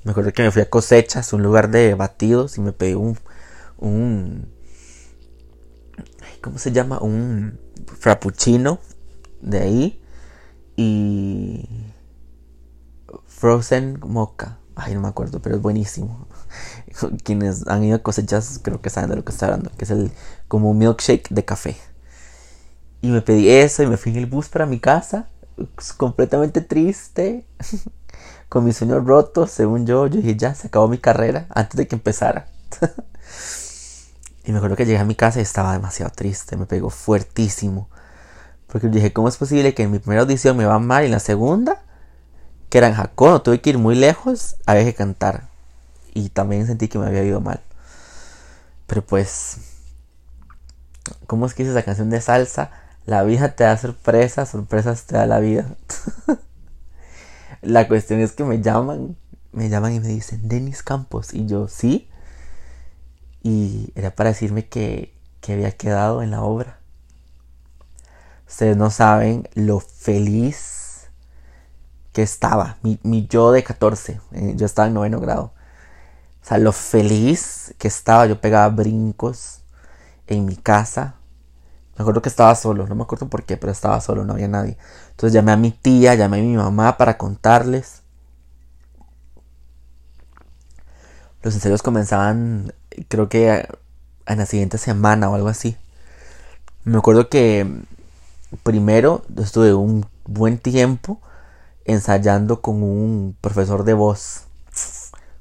Me 0.04 0.12
acuerdo 0.12 0.32
que 0.32 0.42
me 0.42 0.50
fui 0.50 0.62
a 0.62 0.70
cosechas, 0.70 1.32
un 1.32 1.42
lugar 1.42 1.70
de 1.70 1.94
batidos, 1.94 2.56
y 2.56 2.60
me 2.62 2.72
pedí 2.72 2.94
un, 2.94 3.18
un 3.78 4.48
¿cómo 6.40 6.58
se 6.58 6.72
llama? 6.72 6.98
Un 7.00 7.58
frappuccino 7.98 8.78
de 9.40 9.60
ahí 9.60 10.02
y 10.76 11.68
frozen 13.26 13.98
mocha. 14.00 14.58
Ay, 14.76 14.94
no 14.94 15.00
me 15.00 15.08
acuerdo, 15.08 15.40
pero 15.40 15.56
es 15.56 15.62
buenísimo. 15.62 16.26
Quienes 17.24 17.66
han 17.68 17.84
ido 17.84 17.96
a 17.96 18.02
cosechas 18.02 18.60
creo 18.62 18.80
que 18.80 18.90
saben 18.90 19.10
de 19.10 19.16
lo 19.16 19.24
que 19.24 19.32
estoy 19.32 19.46
hablando, 19.46 19.70
que 19.76 19.84
es 19.84 19.90
el 19.90 20.10
como 20.48 20.70
un 20.70 20.78
milkshake 20.78 21.28
de 21.30 21.44
café. 21.44 21.76
Y 23.00 23.10
me 23.10 23.20
pedí 23.20 23.50
eso 23.50 23.82
y 23.82 23.86
me 23.86 23.96
fui 23.96 24.12
en 24.12 24.18
el 24.18 24.26
bus 24.26 24.48
para 24.48 24.66
mi 24.66 24.80
casa, 24.80 25.28
completamente 25.96 26.60
triste, 26.60 27.46
con 28.48 28.64
mi 28.64 28.72
sueño 28.72 29.00
roto, 29.00 29.46
según 29.46 29.86
yo. 29.86 30.06
Yo 30.06 30.16
dije, 30.20 30.36
ya, 30.36 30.54
se 30.54 30.68
acabó 30.68 30.88
mi 30.88 30.98
carrera 30.98 31.46
antes 31.50 31.76
de 31.76 31.86
que 31.86 31.96
empezara. 31.96 32.48
y 34.44 34.52
me 34.52 34.58
acuerdo 34.58 34.76
que 34.76 34.86
llegué 34.86 34.98
a 34.98 35.04
mi 35.04 35.14
casa 35.14 35.38
y 35.38 35.42
estaba 35.42 35.72
demasiado 35.72 36.12
triste, 36.12 36.56
me 36.56 36.66
pegó 36.66 36.90
fuertísimo. 36.90 37.88
Porque 38.66 38.88
dije, 38.88 39.12
¿cómo 39.12 39.28
es 39.28 39.36
posible 39.36 39.74
que 39.74 39.84
en 39.84 39.92
mi 39.92 39.98
primera 39.98 40.22
audición 40.22 40.56
me 40.56 40.66
va 40.66 40.78
mal 40.78 41.02
y 41.02 41.06
en 41.06 41.12
la 41.12 41.20
segunda, 41.20 41.82
que 42.70 42.78
era 42.78 42.88
en 42.88 42.94
Jacob, 42.94 43.42
tuve 43.42 43.60
que 43.60 43.70
ir 43.70 43.78
muy 43.78 43.94
lejos, 43.94 44.56
había 44.66 44.84
que 44.84 44.94
cantar? 44.94 45.54
y 46.14 46.28
también 46.28 46.66
sentí 46.66 46.88
que 46.88 46.98
me 46.98 47.06
había 47.06 47.24
ido 47.24 47.40
mal. 47.40 47.60
Pero 48.86 49.04
pues, 49.04 49.58
¿cómo 51.26 51.46
es 51.46 51.54
que 51.54 51.64
dice 51.64 51.72
esa 51.76 51.84
canción 51.84 52.08
de 52.08 52.20
salsa? 52.20 52.70
La 53.04 53.22
vida 53.24 53.54
te 53.54 53.64
da 53.64 53.76
sorpresas, 53.76 54.48
sorpresas 54.48 55.04
te 55.04 55.16
da 55.16 55.26
la 55.26 55.40
vida. 55.40 55.66
la 57.62 57.88
cuestión 57.88 58.20
es 58.20 58.32
que 58.32 58.44
me 58.44 58.62
llaman, 58.62 59.16
me 59.52 59.68
llaman 59.68 59.92
y 59.94 60.00
me 60.00 60.08
dicen, 60.08 60.48
Denis 60.48 60.82
Campos. 60.82 61.34
Y 61.34 61.46
yo, 61.46 61.68
sí. 61.68 62.08
Y 63.44 63.92
era 63.94 64.10
para 64.16 64.30
decirme 64.30 64.66
que, 64.66 65.14
que 65.40 65.52
había 65.52 65.70
quedado 65.70 66.22
en 66.22 66.32
la 66.32 66.42
obra. 66.42 66.80
Ustedes 68.48 68.76
no 68.76 68.90
saben 68.90 69.48
lo 69.54 69.78
feliz 69.78 71.08
que 72.12 72.22
estaba. 72.22 72.78
Mi, 72.82 72.98
mi 73.02 73.26
yo 73.28 73.52
de 73.52 73.62
14. 73.62 74.20
Eh, 74.32 74.54
yo 74.56 74.66
estaba 74.66 74.88
en 74.88 74.94
noveno 74.94 75.20
grado. 75.20 75.52
O 76.42 76.46
sea, 76.46 76.58
lo 76.58 76.72
feliz 76.72 77.74
que 77.78 77.88
estaba, 77.88 78.26
yo 78.26 78.40
pegaba 78.40 78.68
brincos 78.68 79.60
en 80.26 80.44
mi 80.44 80.56
casa. 80.56 81.16
Me 81.96 82.02
acuerdo 82.02 82.22
que 82.22 82.28
estaba 82.28 82.54
solo, 82.54 82.86
no 82.86 82.94
me 82.94 83.02
acuerdo 83.04 83.28
por 83.28 83.44
qué, 83.44 83.56
pero 83.56 83.72
estaba 83.72 84.00
solo, 84.00 84.24
no 84.24 84.34
había 84.34 84.48
nadie. 84.48 84.76
Entonces 85.10 85.32
llamé 85.32 85.52
a 85.52 85.56
mi 85.56 85.70
tía, 85.70 86.14
llamé 86.14 86.40
a 86.40 86.42
mi 86.42 86.56
mamá 86.56 86.96
para 86.96 87.18
contarles. 87.18 88.02
Los 91.42 91.54
ensayos 91.54 91.82
comenzaban, 91.82 92.72
creo 93.08 93.28
que 93.28 93.66
en 94.26 94.38
la 94.38 94.46
siguiente 94.46 94.78
semana 94.78 95.30
o 95.30 95.34
algo 95.34 95.48
así. 95.48 95.76
Me 96.84 96.98
acuerdo 96.98 97.28
que 97.28 97.66
primero 98.62 99.24
estuve 99.36 99.74
un 99.74 100.06
buen 100.24 100.58
tiempo 100.58 101.20
ensayando 101.84 102.60
con 102.60 102.82
un 102.82 103.36
profesor 103.40 103.84
de 103.84 103.94
voz 103.94 104.44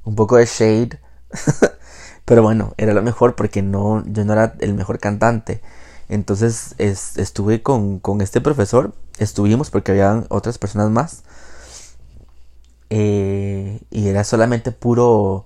un 0.03 0.15
poco 0.15 0.37
de 0.37 0.45
shade. 0.45 0.99
Pero 2.25 2.41
bueno, 2.41 2.73
era 2.77 2.93
lo 2.93 3.01
mejor 3.01 3.35
porque 3.35 3.61
no, 3.61 4.03
yo 4.05 4.23
no 4.25 4.33
era 4.33 4.55
el 4.59 4.73
mejor 4.73 4.99
cantante. 4.99 5.61
Entonces 6.09 6.75
estuve 6.77 7.61
con, 7.61 8.01
este 8.21 8.41
profesor, 8.41 8.93
estuvimos 9.17 9.69
porque 9.69 9.91
había 9.91 10.23
otras 10.29 10.57
personas 10.57 10.89
más. 10.89 11.23
Eh, 12.89 13.81
y 13.89 14.07
era 14.07 14.23
solamente 14.23 14.71
puro, 14.71 15.45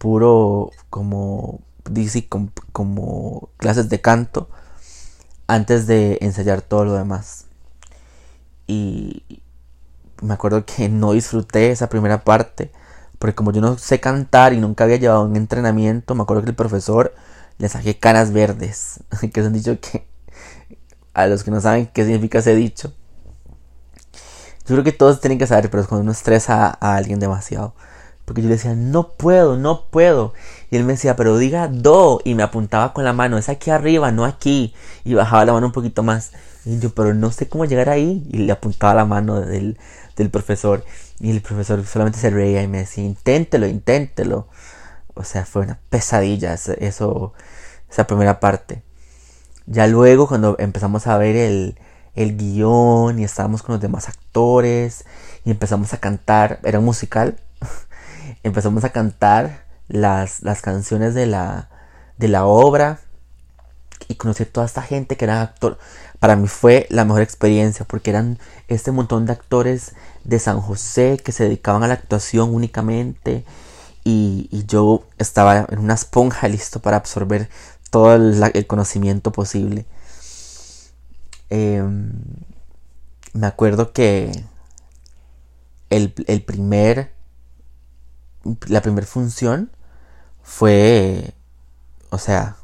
puro 0.00 0.70
como, 0.88 1.60
dice, 1.88 2.26
como, 2.72 3.50
clases 3.58 3.88
de 3.90 4.00
canto 4.00 4.48
antes 5.46 5.86
de 5.86 6.18
ensayar 6.22 6.62
todo 6.62 6.86
lo 6.86 6.94
demás. 6.94 7.44
Y 8.66 9.22
me 10.22 10.34
acuerdo 10.34 10.64
que 10.64 10.88
no 10.90 11.12
disfruté 11.12 11.70
esa 11.70 11.88
primera 11.88 12.24
parte 12.24 12.72
porque 13.20 13.34
como 13.34 13.52
yo 13.52 13.60
no 13.60 13.76
sé 13.76 14.00
cantar 14.00 14.54
y 14.54 14.60
nunca 14.60 14.84
había 14.84 14.96
llevado 14.96 15.24
un 15.26 15.36
entrenamiento, 15.36 16.14
me 16.14 16.22
acuerdo 16.22 16.42
que 16.42 16.48
el 16.48 16.56
profesor 16.56 17.14
le 17.58 17.68
saqué 17.68 17.98
caras 17.98 18.32
verdes. 18.32 19.00
que 19.20 19.40
es 19.40 19.46
un 19.46 19.52
dicho 19.52 19.78
que 19.78 20.06
a 21.12 21.26
los 21.26 21.44
que 21.44 21.50
no 21.50 21.60
saben 21.60 21.86
qué 21.88 22.04
significa 22.04 22.38
ese 22.38 22.54
dicho. 22.54 22.94
Yo 24.66 24.74
creo 24.74 24.84
que 24.84 24.92
todos 24.92 25.20
tienen 25.20 25.38
que 25.38 25.46
saber, 25.46 25.68
pero 25.68 25.82
es 25.82 25.88
cuando 25.88 26.04
uno 26.04 26.12
estresa 26.12 26.78
a, 26.80 26.96
alguien 26.96 27.20
demasiado. 27.20 27.74
Porque 28.30 28.42
yo 28.42 28.48
le 28.48 28.54
decía, 28.54 28.76
no 28.76 29.08
puedo, 29.08 29.56
no 29.56 29.86
puedo. 29.90 30.34
Y 30.70 30.76
él 30.76 30.84
me 30.84 30.92
decía, 30.92 31.16
pero 31.16 31.36
diga 31.36 31.66
do. 31.66 32.20
Y 32.24 32.36
me 32.36 32.44
apuntaba 32.44 32.92
con 32.92 33.02
la 33.02 33.12
mano, 33.12 33.38
es 33.38 33.48
aquí 33.48 33.72
arriba, 33.72 34.12
no 34.12 34.24
aquí. 34.24 34.72
Y 35.02 35.14
bajaba 35.14 35.44
la 35.44 35.52
mano 35.52 35.66
un 35.66 35.72
poquito 35.72 36.04
más. 36.04 36.30
Y 36.64 36.78
yo, 36.78 36.94
pero 36.94 37.12
no 37.12 37.32
sé 37.32 37.48
cómo 37.48 37.64
llegar 37.64 37.88
ahí. 37.88 38.24
Y 38.30 38.36
le 38.36 38.52
apuntaba 38.52 38.94
la 38.94 39.04
mano 39.04 39.40
del, 39.40 39.80
del 40.14 40.30
profesor. 40.30 40.84
Y 41.18 41.32
el 41.32 41.40
profesor 41.40 41.84
solamente 41.84 42.20
se 42.20 42.30
reía 42.30 42.62
y 42.62 42.68
me 42.68 42.78
decía, 42.78 43.02
inténtelo, 43.02 43.66
inténtelo. 43.66 44.46
O 45.14 45.24
sea, 45.24 45.44
fue 45.44 45.62
una 45.62 45.80
pesadilla 45.90 46.54
eso, 46.54 47.34
esa 47.90 48.06
primera 48.06 48.38
parte. 48.38 48.84
Ya 49.66 49.88
luego 49.88 50.28
cuando 50.28 50.54
empezamos 50.60 51.08
a 51.08 51.18
ver 51.18 51.34
el, 51.34 51.80
el 52.14 52.36
guion 52.36 53.18
y 53.18 53.24
estábamos 53.24 53.64
con 53.64 53.72
los 53.72 53.82
demás 53.82 54.08
actores 54.08 55.04
y 55.44 55.50
empezamos 55.50 55.92
a 55.94 55.98
cantar, 55.98 56.60
era 56.62 56.78
un 56.78 56.84
musical, 56.84 57.36
empezamos 58.42 58.84
a 58.84 58.90
cantar 58.90 59.66
las, 59.88 60.42
las 60.42 60.62
canciones 60.62 61.14
de 61.14 61.26
la, 61.26 61.68
de 62.16 62.28
la 62.28 62.46
obra 62.46 63.00
y 64.08 64.14
conocer 64.14 64.46
toda 64.48 64.66
esta 64.66 64.82
gente 64.82 65.16
que 65.16 65.24
era 65.24 65.42
actor. 65.42 65.78
Para 66.18 66.36
mí 66.36 66.48
fue 66.48 66.86
la 66.90 67.04
mejor 67.04 67.22
experiencia 67.22 67.86
porque 67.86 68.10
eran 68.10 68.38
este 68.68 68.92
montón 68.92 69.26
de 69.26 69.32
actores 69.32 69.94
de 70.24 70.38
San 70.38 70.60
José 70.60 71.18
que 71.22 71.32
se 71.32 71.44
dedicaban 71.44 71.82
a 71.82 71.88
la 71.88 71.94
actuación 71.94 72.54
únicamente 72.54 73.44
y, 74.04 74.48
yo 74.66 75.04
estaba 75.18 75.66
en 75.68 75.78
una 75.78 75.94
esponja 75.94 76.48
listo 76.48 76.80
para 76.80 76.96
absorber 76.96 77.48
todo 77.90 78.14
el, 78.14 78.66
conocimiento 78.66 79.32
posible. 79.32 79.86
Em, 81.50 82.12
me 83.32 83.46
acuerdo 83.46 83.92
que 83.92 84.44
el, 85.90 86.14
el 86.26 86.42
primer 86.42 87.12
la 88.66 88.82
primera 88.82 89.06
función 89.06 89.70
fue 90.42 91.34
o 92.10 92.18
sea 92.18 92.56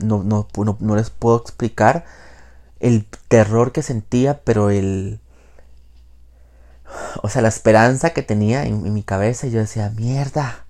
no, 0.00 0.22
no, 0.22 0.48
no, 0.80 0.96
les 0.96 1.10
puedo 1.10 1.36
explicar 1.36 2.04
el 2.80 3.06
terror 3.28 3.72
que 3.72 3.82
sentía, 3.82 4.40
pero 4.44 4.70
el... 4.70 5.20
O 7.22 7.28
sea, 7.28 7.42
la 7.42 7.48
esperanza 7.48 8.10
que 8.10 8.22
tenía 8.22 8.64
en, 8.64 8.92
mi 8.92 9.02
cabeza. 9.02 9.46
Y 9.46 9.50
yo 9.50 9.60
decía, 9.60 9.90
mierda, 9.90 10.66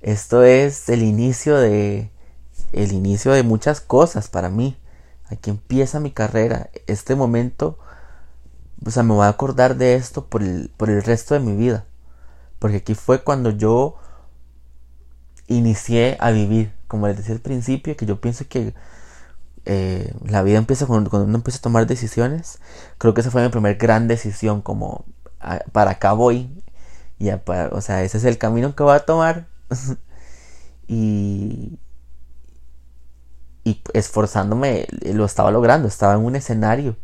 esto 0.00 0.42
es 0.42 0.88
el 0.88 1.02
inicio 1.02 1.56
de... 1.56 2.10
El 2.72 2.92
inicio 2.92 3.32
de 3.32 3.42
muchas 3.42 3.80
cosas 3.80 4.28
para 4.28 4.48
mí. 4.48 4.78
Aquí 5.28 5.50
empieza 5.50 6.00
mi 6.00 6.12
carrera. 6.12 6.70
Este 6.86 7.14
momento, 7.14 7.78
o 8.84 8.90
sea, 8.90 9.02
me 9.02 9.14
voy 9.14 9.26
a 9.26 9.28
acordar 9.28 9.76
de 9.76 9.96
esto 9.96 10.26
por 10.26 10.42
el, 10.42 10.70
por 10.76 10.90
el 10.90 11.02
resto 11.02 11.34
de 11.34 11.40
mi 11.40 11.56
vida. 11.56 11.84
Porque 12.60 12.76
aquí 12.78 12.94
fue 12.94 13.24
cuando 13.24 13.50
yo 13.50 13.96
inicié 15.48 16.16
a 16.20 16.30
vivir 16.30 16.72
como 16.90 17.06
les 17.06 17.16
decía 17.16 17.34
al 17.36 17.40
principio, 17.40 17.96
que 17.96 18.04
yo 18.04 18.20
pienso 18.20 18.48
que 18.48 18.74
eh, 19.64 20.12
la 20.26 20.42
vida 20.42 20.58
empieza 20.58 20.86
cuando, 20.86 21.08
uno 21.24 21.36
empieza 21.36 21.58
a 21.58 21.62
tomar 21.62 21.86
decisiones. 21.86 22.58
Creo 22.98 23.14
que 23.14 23.20
esa 23.20 23.30
fue 23.30 23.44
mi 23.44 23.48
primer 23.48 23.76
gran 23.76 24.08
decisión, 24.08 24.60
como 24.60 25.04
para 25.72 25.92
acá 25.92 26.12
voy. 26.14 26.50
Ya 27.20 27.40
o 27.70 27.80
sea, 27.80 28.02
ese 28.02 28.18
es 28.18 28.24
el 28.24 28.38
camino 28.38 28.74
que 28.74 28.82
voy 28.82 28.96
a 28.96 29.06
tomar. 29.06 29.46
y, 30.88 31.78
y 33.62 33.82
esforzándome 33.94 34.88
lo 35.14 35.24
estaba 35.24 35.52
logrando. 35.52 35.86
Estaba 35.86 36.14
en 36.14 36.24
un 36.24 36.34
escenario. 36.34 36.96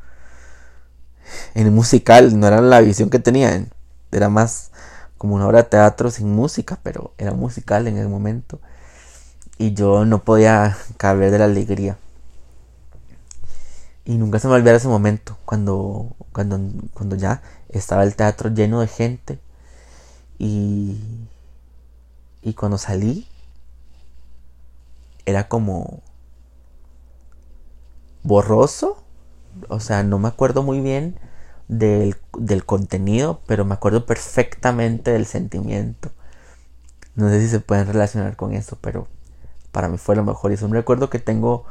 En 1.55 1.73
musical, 1.73 2.39
no 2.41 2.49
era 2.49 2.61
la 2.61 2.81
visión 2.81 3.09
que 3.09 3.21
tenía. 3.21 3.67
Era 4.11 4.29
más 4.29 4.73
como 5.19 5.35
una 5.35 5.47
obra 5.47 5.63
de 5.63 5.69
teatro 5.69 6.11
sin 6.11 6.31
música, 6.31 6.79
pero 6.83 7.13
era 7.19 7.33
musical 7.33 7.87
en 7.87 7.97
el 7.97 8.09
momento. 8.09 8.61
Y 9.59 9.73
yo 9.75 10.05
no 10.05 10.23
podía 10.23 10.77
caber 10.99 11.31
de 11.31 11.39
la 11.39 11.47
alegría. 11.47 11.97
Y 14.05 14.19
nunca 14.19 14.39
se 14.39 14.47
me 14.49 14.55
olvidará 14.55 14.77
ese 14.77 14.89
momento, 14.89 15.37
cuando, 15.45 16.15
cuando, 16.33 16.61
cuando 16.95 17.17
ya 17.17 17.43
estaba 17.71 18.05
el 18.05 18.15
teatro 18.15 18.51
lleno 18.51 18.81
de 18.81 18.89
gente. 18.89 19.41
Y, 20.39 21.01
y 22.43 22.55
cuando 22.55 22.79
salí, 22.79 23.27
era 25.25 25.49
como 25.49 26.03
borroso. 28.23 29.03
O 29.69 29.81
sea, 29.81 30.03
no 30.03 30.19
me 30.19 30.29
acuerdo 30.29 30.63
muy 30.63 30.81
bien 30.81 31.19
del, 31.69 32.17
del 32.39 32.65
contenido, 32.65 33.41
pero 33.47 33.65
me 33.65 33.75
acuerdo 33.75 34.07
perfectamente 34.07 35.13
del 35.13 35.27
sentimiento. 35.27 36.11
No 37.15 37.29
sé 37.31 37.41
si 37.41 37.49
se 37.49 37.61
pueden 37.61 37.87
relacionar 37.87 38.37
con 38.37 38.53
eso, 38.53 38.79
pero 38.81 39.09
para 39.73 39.89
mí 39.89 39.99
fue 39.99 40.17
lo 40.17 40.25
mejor. 40.25 40.51
Y 40.51 40.55
es 40.55 40.63
un 40.63 40.73
recuerdo 40.73 41.11
que 41.11 41.19
tengo 41.19 41.65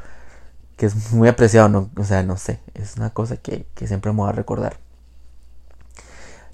que 0.77 0.87
es 0.87 1.13
muy 1.13 1.27
apreciado, 1.27 1.69
no, 1.69 1.89
o 1.97 2.03
sea, 2.03 2.23
no 2.23 2.37
sé, 2.37 2.59
es 2.73 2.97
una 2.97 3.09
cosa 3.11 3.37
que, 3.37 3.65
siempre 3.85 4.11
me 4.11 4.17
voy 4.17 4.29
a 4.29 4.33
recordar. 4.33 4.77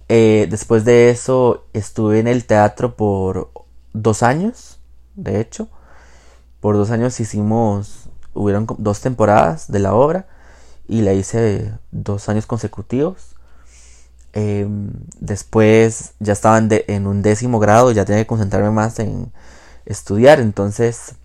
Eh, 0.09 0.47
después 0.49 0.85
de 0.85 1.09
eso 1.09 1.65
estuve 1.73 2.19
en 2.19 2.27
el 2.27 2.45
teatro 2.45 2.95
por 2.95 3.51
dos 3.93 4.23
años, 4.23 4.79
de 5.15 5.39
hecho. 5.39 5.69
Por 6.59 6.75
dos 6.75 6.91
años 6.91 7.19
hicimos, 7.19 8.09
hubieron 8.33 8.67
dos 8.77 9.01
temporadas 9.01 9.71
de 9.71 9.79
la 9.79 9.93
obra 9.93 10.27
y 10.91 11.01
la 11.03 11.13
hice 11.13 11.71
dos 11.91 12.27
años 12.27 12.45
consecutivos. 12.45 13.37
Em, 14.33 14.91
después 15.19 16.13
ya 16.19 16.33
estaba 16.33 16.57
en, 16.57 16.69
en, 16.87 17.07
un 17.07 17.21
décimo 17.21 17.59
grado, 17.59 17.93
ya 17.93 18.03
tenía 18.03 18.23
que 18.23 18.27
concentrarme 18.27 18.71
más 18.71 18.99
en 18.99 19.31
estudiar, 19.85 20.41
entonces 20.41 21.15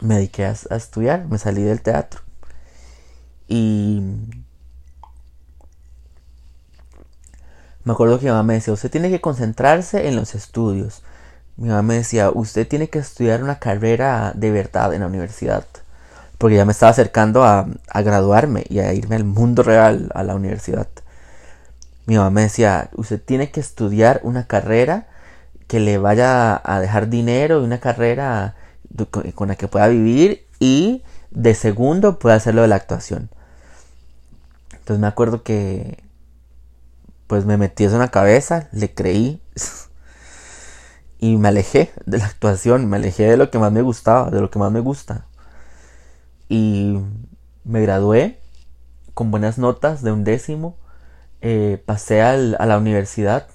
me 0.00 0.14
dediqué 0.16 0.46
a, 0.46 0.52
estudiar, 0.52 1.26
me 1.26 1.36
salí 1.36 1.62
del 1.62 1.82
teatro. 1.82 2.22
Y 3.46 4.00
me 7.84 7.92
acuerdo 7.92 8.18
que 8.18 8.24
mi 8.24 8.30
mamá 8.30 8.42
me 8.42 8.54
decía, 8.54 8.72
usted 8.72 8.90
tiene 8.90 9.10
que 9.10 9.20
concentrarse 9.20 10.08
en 10.08 10.16
los 10.16 10.34
estudios. 10.34 11.02
Mi 11.58 11.68
mamá 11.68 11.82
me 11.82 11.94
decía, 11.96 12.30
usted 12.30 12.66
tiene 12.66 12.88
que 12.88 13.00
estudiar 13.00 13.42
una 13.42 13.58
carrera 13.58 14.32
de 14.34 14.50
verdad 14.50 14.94
en 14.94 15.00
la 15.02 15.08
universidad. 15.08 15.66
Porque 16.42 16.56
ya 16.56 16.64
me 16.64 16.72
estaba 16.72 16.90
acercando 16.90 17.44
a, 17.44 17.68
a 17.88 18.02
graduarme 18.02 18.64
y 18.68 18.80
a 18.80 18.92
irme 18.92 19.14
al 19.14 19.22
mundo 19.22 19.62
real, 19.62 20.10
a 20.12 20.24
la 20.24 20.34
universidad. 20.34 20.88
Mi 22.06 22.16
mamá 22.16 22.30
me 22.30 22.40
decía, 22.42 22.90
usted 22.96 23.22
tiene 23.22 23.52
que 23.52 23.60
estudiar 23.60 24.18
una 24.24 24.48
carrera 24.48 25.06
que 25.68 25.78
le 25.78 25.98
vaya 25.98 26.60
a 26.64 26.80
dejar 26.80 27.10
dinero 27.10 27.60
y 27.60 27.64
una 27.64 27.78
carrera 27.78 28.56
con 29.36 29.46
la 29.46 29.54
que 29.54 29.68
pueda 29.68 29.86
vivir 29.86 30.44
y 30.58 31.04
de 31.30 31.54
segundo 31.54 32.18
pueda 32.18 32.34
hacerlo 32.34 32.62
de 32.62 32.68
la 32.68 32.74
actuación. 32.74 33.30
Entonces 34.72 34.98
me 34.98 35.06
acuerdo 35.06 35.44
que 35.44 36.02
pues 37.28 37.44
me 37.44 37.56
metí 37.56 37.84
eso 37.84 37.94
en 37.94 38.00
la 38.00 38.10
cabeza, 38.10 38.68
le 38.72 38.92
creí 38.92 39.40
y 41.20 41.36
me 41.36 41.50
alejé 41.50 41.92
de 42.04 42.18
la 42.18 42.26
actuación, 42.26 42.86
me 42.90 42.96
alejé 42.96 43.28
de 43.28 43.36
lo 43.36 43.48
que 43.48 43.60
más 43.60 43.70
me 43.70 43.82
gustaba, 43.82 44.28
de 44.32 44.40
lo 44.40 44.50
que 44.50 44.58
más 44.58 44.72
me 44.72 44.80
gusta. 44.80 45.26
Y 46.52 46.98
me 47.64 47.80
gradué 47.80 48.38
con 49.14 49.30
buenas 49.30 49.56
notas 49.56 50.02
de 50.02 50.12
un 50.12 50.22
décimo, 50.22 50.76
eh, 51.40 51.82
pasé 51.86 52.20
a 52.20 52.36
la 52.36 52.76
universidad 52.76 53.46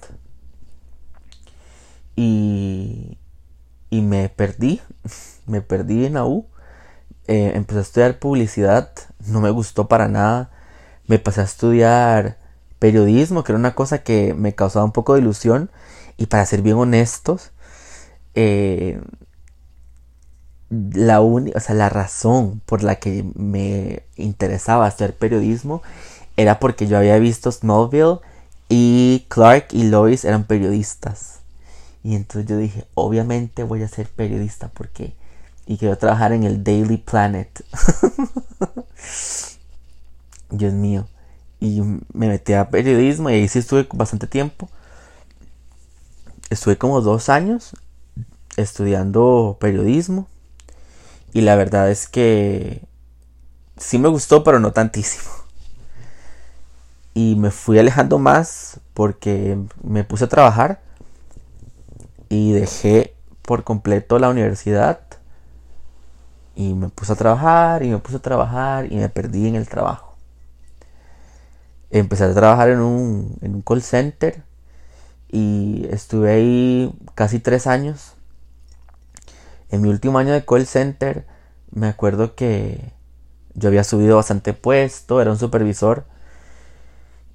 y, 2.16 3.16
y 3.88 4.00
me 4.00 4.28
perdí, 4.28 4.80
me 5.46 5.60
perdí 5.60 6.06
en 6.06 6.14
la 6.14 6.24
U. 6.26 6.46
Eh, 7.28 7.52
empecé 7.54 7.78
a 7.78 7.82
estudiar 7.82 8.18
publicidad, 8.18 8.90
no 9.28 9.40
me 9.40 9.50
gustó 9.50 9.86
para 9.86 10.08
nada. 10.08 10.50
Me 11.06 11.20
pasé 11.20 11.42
a 11.42 11.44
estudiar 11.44 12.38
periodismo, 12.80 13.44
que 13.44 13.52
era 13.52 13.60
una 13.60 13.76
cosa 13.76 14.02
que 14.02 14.34
me 14.34 14.56
causaba 14.56 14.84
un 14.84 14.90
poco 14.90 15.14
de 15.14 15.20
ilusión. 15.20 15.70
Y 16.16 16.26
para 16.26 16.44
ser 16.46 16.62
bien 16.62 16.78
honestos, 16.78 17.52
eh, 18.34 19.00
la, 20.70 21.20
o 21.20 21.60
sea, 21.60 21.74
la 21.74 21.88
razón 21.88 22.60
por 22.66 22.82
la 22.82 22.96
que 22.96 23.24
me 23.34 24.02
interesaba 24.16 24.88
estudiar 24.88 25.14
periodismo 25.14 25.82
era 26.36 26.60
porque 26.60 26.86
yo 26.86 26.98
había 26.98 27.18
visto 27.18 27.50
Smallville 27.50 28.20
y 28.68 29.26
Clark 29.28 29.68
y 29.72 29.84
Lois 29.84 30.24
eran 30.24 30.44
periodistas. 30.44 31.40
Y 32.04 32.14
entonces 32.14 32.48
yo 32.48 32.56
dije, 32.56 32.86
obviamente 32.94 33.64
voy 33.64 33.82
a 33.82 33.88
ser 33.88 34.08
periodista 34.08 34.68
porque... 34.68 35.14
Y 35.66 35.76
quiero 35.76 35.98
trabajar 35.98 36.32
en 36.32 36.44
el 36.44 36.64
Daily 36.64 36.96
Planet. 36.96 37.62
Dios 40.50 40.72
mío. 40.72 41.06
Y 41.60 41.82
me 41.82 42.28
metí 42.28 42.54
a 42.54 42.70
periodismo 42.70 43.28
y 43.28 43.34
ahí 43.34 43.48
sí 43.48 43.58
estuve 43.58 43.86
bastante 43.92 44.26
tiempo. 44.26 44.70
Estuve 46.48 46.78
como 46.78 47.02
dos 47.02 47.28
años 47.28 47.74
estudiando 48.56 49.58
periodismo. 49.60 50.26
Y 51.32 51.42
la 51.42 51.56
verdad 51.56 51.90
es 51.90 52.08
que 52.08 52.82
sí 53.76 53.98
me 53.98 54.08
gustó, 54.08 54.44
pero 54.44 54.60
no 54.60 54.72
tantísimo. 54.72 55.30
Y 57.14 57.36
me 57.36 57.50
fui 57.50 57.78
alejando 57.78 58.18
más 58.18 58.80
porque 58.94 59.58
me 59.82 60.04
puse 60.04 60.24
a 60.24 60.28
trabajar 60.28 60.80
y 62.28 62.52
dejé 62.52 63.14
por 63.42 63.64
completo 63.64 64.18
la 64.18 64.28
universidad 64.28 65.00
y 66.54 66.74
me 66.74 66.88
puse 66.88 67.12
a 67.12 67.16
trabajar 67.16 67.84
y 67.84 67.88
me 67.88 67.98
puse 67.98 68.16
a 68.16 68.20
trabajar 68.20 68.92
y 68.92 68.96
me 68.96 69.08
perdí 69.08 69.46
en 69.46 69.54
el 69.54 69.68
trabajo. 69.68 70.16
Empecé 71.90 72.24
a 72.24 72.34
trabajar 72.34 72.68
en 72.68 72.80
un, 72.80 73.38
en 73.40 73.54
un 73.54 73.62
call 73.62 73.80
center 73.80 74.42
y 75.28 75.86
estuve 75.90 76.32
ahí 76.32 76.94
casi 77.14 77.38
tres 77.38 77.66
años. 77.66 78.17
En 79.70 79.82
mi 79.82 79.88
último 79.88 80.18
año 80.18 80.32
de 80.32 80.44
call 80.44 80.66
center 80.66 81.26
me 81.70 81.88
acuerdo 81.88 82.34
que 82.34 82.92
yo 83.54 83.68
había 83.68 83.84
subido 83.84 84.16
bastante 84.16 84.54
puesto, 84.54 85.20
era 85.20 85.30
un 85.30 85.38
supervisor. 85.38 86.04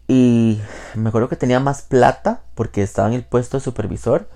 Y 0.08 0.62
me 0.96 1.10
acuerdo 1.10 1.30
que 1.30 1.36
tenía 1.36 1.60
más 1.60 1.82
plata 1.82 2.44
porque 2.56 2.82
estaba 2.84 3.08
en 3.08 3.14
el 3.14 3.24
puesto 3.24 3.58
de 3.58 3.64
supervisor 3.64 4.28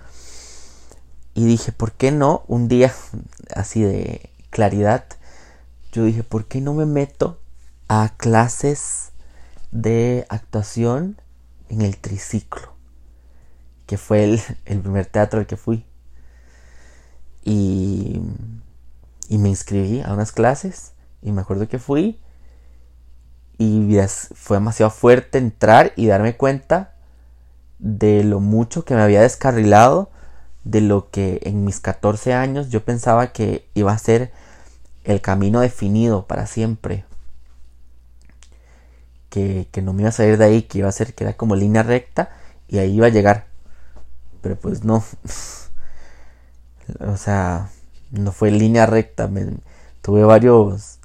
y 1.37 1.45
dije, 1.45 1.71
¿por 1.71 1.91
qué 1.91 2.11
no? 2.11 2.43
Un 2.47 2.67
día 2.67 2.91
así 3.55 3.83
de 3.83 4.31
claridad, 4.49 5.05
yo 5.91 6.03
dije, 6.03 6.23
¿por 6.23 6.45
qué 6.45 6.61
no 6.61 6.73
me 6.73 6.87
meto 6.87 7.39
a 7.87 8.13
clases 8.17 9.11
de 9.71 10.25
actuación 10.29 11.21
en 11.69 11.81
el 11.81 11.97
triciclo? 11.97 12.73
Que 13.85 13.97
fue 13.97 14.23
el, 14.23 14.41
primer 14.81 15.05
teatro 15.05 15.39
al 15.39 15.45
que 15.45 15.57
fui. 15.57 15.85
Me 19.37 19.49
inscribí 19.49 20.01
a 20.01 20.13
unas 20.13 20.31
clases 20.31 20.93
y 21.21 21.31
me 21.31 21.41
acuerdo 21.41 21.67
que 21.67 21.79
fui 21.79 22.19
y 23.57 23.97
fue 24.35 24.57
demasiado 24.57 24.91
fuerte 24.91 25.37
entrar 25.37 25.93
y 25.95 26.07
darme 26.07 26.35
cuenta 26.35 26.93
de 27.79 28.23
lo 28.23 28.39
mucho 28.39 28.85
que 28.85 28.95
me 28.95 29.01
había 29.01 29.21
descarrilado 29.21 30.09
de 30.63 30.81
lo 30.81 31.09
que 31.09 31.39
en 31.43 31.63
mis 31.63 31.79
14 31.79 32.33
años 32.33 32.69
yo 32.69 32.83
pensaba 32.83 33.31
que 33.31 33.67
iba 33.73 33.91
a 33.91 33.97
ser 33.97 34.31
el 35.05 35.21
camino 35.21 35.61
definido 35.61 36.27
para 36.27 36.45
siempre. 36.45 37.05
Que, 39.29 39.67
no 39.83 39.93
me 39.93 40.01
iba 40.01 40.09
a 40.09 40.11
salir 40.11 40.37
de 40.37 40.45
ahí, 40.45 40.63
que 40.63 40.79
iba 40.79 40.89
a 40.89 40.91
ser 40.91 41.13
que 41.13 41.23
era 41.23 41.37
como 41.37 41.55
línea 41.55 41.83
recta 41.83 42.31
y 42.67 42.79
ahí 42.79 42.95
iba 42.95 43.05
a 43.05 43.11
llegar. 43.11 43.45
Pero 44.41 44.55
pues 44.59 44.83
no. 44.83 45.03
o 46.99 47.17
sea, 47.17 47.69
no 48.11 48.31
fue 48.31 48.51
línea 48.51 48.85
recta. 48.85 49.29
tuve 50.01 50.23
varios, 50.23 50.99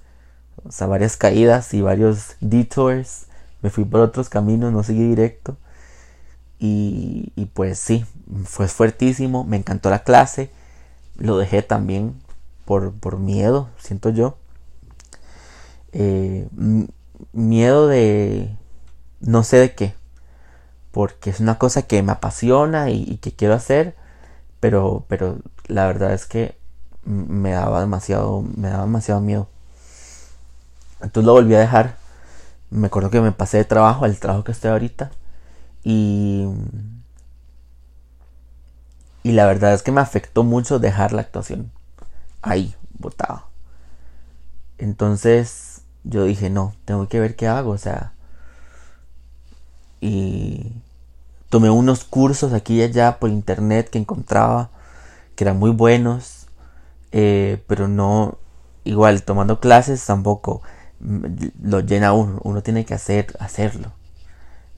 o 0.65 0.73
sea, 0.73 0.87
varias 0.87 1.17
caídas 1.17 1.75
y 1.75 1.83
varios 1.83 2.37
detours. 2.41 3.27
Me 3.63 3.71
fui 3.71 3.85
por 3.85 4.01
otros 4.01 4.29
caminos, 4.29 4.73
no 4.73 4.83
seguí 4.83 5.07
directo. 5.09 5.57
Y, 6.59 7.33
y 7.37 7.47
pues 7.47 7.79
sí, 7.79 8.05
fue 8.45 8.69
fuertísimo, 8.69 9.45
me 9.45 9.57
encantó 9.57 9.91
la 9.91 10.05
clase, 10.05 10.51
lo 11.17 11.37
dejé 11.39 11.63
también 11.63 12.15
por, 12.65 12.93
por 12.93 13.19
miedo, 13.19 13.69
siento 13.79 14.11
yo. 14.11 14.39
Eh, 15.93 16.49
miedo 17.33 17.89
de 17.89 18.57
no 19.21 19.45
sé 19.45 19.59
de 19.59 19.75
qué. 19.75 19.95
Porque 20.91 21.31
es 21.31 21.41
una 21.41 21.59
cosa 21.59 21.83
que 21.83 22.03
me 22.03 22.13
apasiona 22.13 22.91
y, 22.91 23.19
que 23.19 23.33
quiero 23.33 23.55
hacer. 23.55 23.97
Pero, 24.61 25.07
pero 25.09 25.39
la 25.67 25.87
verdad 25.87 26.13
es 26.13 26.27
que 26.27 26.57
me 27.05 27.51
daba 27.53 27.81
demasiado, 27.81 28.43
me 28.57 28.69
daba 28.69 28.85
demasiado 28.85 29.21
miedo. 29.21 29.49
Entonces 31.01 31.27
lo 31.27 31.33
volví 31.33 31.55
a 31.55 31.61
dejar. 31.61 31.97
Me 32.71 32.87
acuerdo 32.87 33.11
que 33.11 33.21
me 33.21 33.33
pasé 33.33 33.59
de 33.59 33.65
trabajo 33.65 34.05
al 34.05 34.19
trabajo 34.19 34.45
que 34.45 34.53
estoy 34.53 34.71
ahorita. 34.71 35.11
Y. 35.85 36.47
Y 39.25 39.33
la 39.33 39.47
verdad 39.47 39.75
es 39.75 39.83
que 39.83 39.93
me 39.93 40.01
afectó 40.01 40.43
mucho 40.43 40.79
dejar 40.79 41.13
la 41.13 41.23
actuación. 41.23 41.71
Ahí, 42.41 42.75
botado. 42.99 43.45
Entonces 44.79 45.83
yo 46.05 46.25
dije, 46.25 46.51
no, 46.51 46.75
tengo 46.85 47.09
que 47.09 47.21
ver 47.21 47.37
qué 47.37 47.49
hago. 47.49 47.71
O 47.73 47.79
sea. 47.79 48.13
Y 50.01 50.73
tomé 51.51 51.71
unos 51.71 52.05
cursos 52.05 52.53
aquí 52.53 52.81
y 52.81 52.83
allá 52.83 53.19
por 53.19 53.31
internet 53.31 53.91
que 53.91 53.99
encontraba. 53.99 54.71
Que 55.37 55.45
eran 55.45 55.59
muy 55.59 55.71
buenos. 55.71 56.42
Eh, 57.13 57.63
pero 57.67 57.89
no. 57.89 58.39
Igual, 58.85 59.23
tomando 59.23 59.61
clases 59.61 60.05
tampoco 60.05 60.63
lo 61.63 61.81
llena 61.81 62.13
uno. 62.13 62.41
Uno 62.43 62.63
tiene 62.63 62.85
que 62.85 62.95
hacer, 62.95 63.37
hacerlo. 63.39 63.93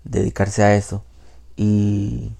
Dedicarse 0.04 0.62
a 0.62 0.74
eso. 0.74 1.04
Y. 1.56 2.32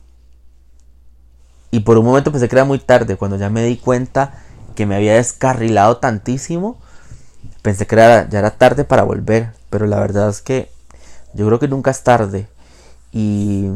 Y 1.71 1.81
por 1.81 1.99
un 1.99 2.05
momento 2.05 2.31
pensé 2.31 2.49
que 2.49 2.57
era 2.57 2.65
muy 2.65 2.79
tarde. 2.79 3.17
Cuando 3.17 3.37
ya 3.37 3.51
me 3.51 3.65
di 3.65 3.77
cuenta 3.77 4.35
que 4.75 4.87
me 4.87 4.97
había 4.97 5.15
descarrilado 5.15 5.99
tantísimo. 5.99 6.79
Pensé 7.63 7.87
que 7.87 7.95
era, 7.95 8.29
ya 8.29 8.41
era 8.41 8.51
tarde 8.53 8.85
para 8.85 9.05
volver. 9.05 9.53
Pero 9.71 9.87
la 9.87 9.99
verdad 10.01 10.29
es 10.29 10.43
que 10.43 10.71
yo 11.35 11.47
creo 11.47 11.59
que 11.59 11.69
nunca 11.69 11.91
es 11.91 12.03
tarde. 12.03 12.49
Y 13.13 13.67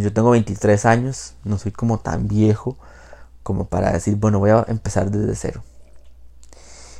yo 0.00 0.12
tengo 0.12 0.30
23 0.30 0.84
años. 0.86 1.34
No 1.44 1.58
soy 1.58 1.72
como 1.72 1.98
tan 1.98 2.28
viejo 2.28 2.76
como 3.46 3.68
para 3.68 3.92
decir, 3.92 4.16
bueno, 4.16 4.40
voy 4.40 4.50
a 4.50 4.64
empezar 4.66 5.12
desde 5.12 5.36
cero. 5.36 5.62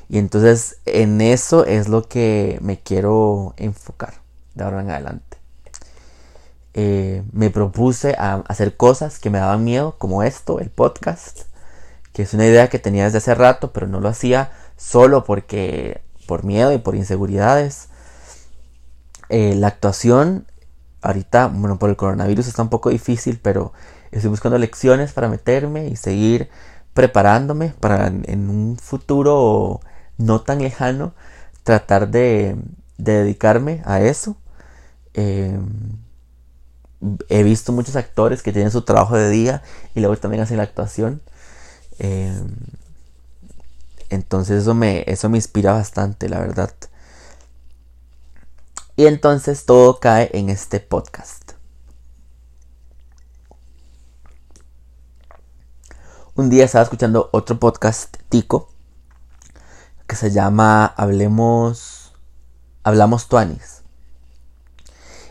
Y 0.08 0.18
entonces 0.18 0.76
en 0.84 1.20
eso 1.20 1.64
es 1.64 1.88
lo 1.88 2.08
que 2.08 2.60
me 2.62 2.78
quiero 2.78 3.52
enfocar 3.56 4.22
de 4.54 4.62
ahora 4.62 4.80
en 4.80 4.90
adelante. 4.92 5.38
Eh, 6.72 7.24
me 7.32 7.50
propuse 7.50 8.14
a 8.16 8.44
hacer 8.46 8.76
cosas 8.76 9.18
que 9.18 9.28
me 9.28 9.40
daban 9.40 9.64
miedo, 9.64 9.96
como 9.98 10.22
esto, 10.22 10.60
el 10.60 10.70
podcast, 10.70 11.40
que 12.12 12.22
es 12.22 12.32
una 12.32 12.46
idea 12.46 12.68
que 12.68 12.78
tenía 12.78 13.02
desde 13.02 13.18
hace 13.18 13.34
rato, 13.34 13.72
pero 13.72 13.88
no 13.88 13.98
lo 13.98 14.08
hacía 14.08 14.52
solo 14.76 15.24
porque 15.24 16.00
por 16.28 16.44
miedo 16.44 16.72
y 16.72 16.78
por 16.78 16.94
inseguridades. 16.94 17.88
Eh, 19.30 19.56
la 19.56 19.66
actuación, 19.66 20.46
ahorita, 21.02 21.48
bueno, 21.48 21.80
por 21.80 21.90
el 21.90 21.96
coronavirus 21.96 22.46
está 22.46 22.62
un 22.62 22.70
poco 22.70 22.90
difícil, 22.90 23.40
pero 23.42 23.72
estoy 24.16 24.30
buscando 24.30 24.58
lecciones 24.58 25.12
para 25.12 25.28
meterme 25.28 25.88
y 25.88 25.96
seguir 25.96 26.48
preparándome 26.94 27.74
para 27.80 28.06
en 28.06 28.50
un 28.50 28.78
futuro 28.78 29.80
no 30.18 30.40
tan 30.40 30.60
lejano 30.60 31.14
tratar 31.64 32.08
de, 32.08 32.56
dedicarme 32.98 33.82
a 33.84 34.00
eso. 34.00 34.36
Em, 35.14 35.98
he 37.28 37.42
visto 37.42 37.72
muchos 37.72 37.96
actores 37.96 38.42
que 38.42 38.52
tienen 38.52 38.70
su 38.70 38.82
trabajo 38.82 39.16
de 39.16 39.30
día 39.30 39.62
y 39.94 40.00
luego 40.00 40.16
también 40.16 40.42
hacen 40.42 40.56
la 40.56 40.62
actuación. 40.64 41.20
Em, 41.98 42.48
entonces 44.10 44.62
eso 44.62 44.74
me, 44.74 45.04
eso 45.06 45.28
me 45.28 45.38
inspira 45.38 45.72
bastante, 45.72 46.28
la 46.28 46.40
verdad. 46.40 46.72
Y 48.96 49.06
entonces 49.06 49.66
todo 49.66 50.00
cae 50.00 50.30
en 50.32 50.48
este 50.48 50.80
podcast. 50.80 51.45
Un 56.36 56.50
día 56.50 56.66
estaba 56.66 56.84
escuchando 56.84 57.30
otro 57.32 57.58
podcast 57.58 58.14
tico 58.28 58.68
que 60.06 60.16
se 60.16 60.30
llama 60.30 60.84
Hablemos, 60.84 62.12
Hablamos 62.82 63.28
Tuanis. 63.28 63.80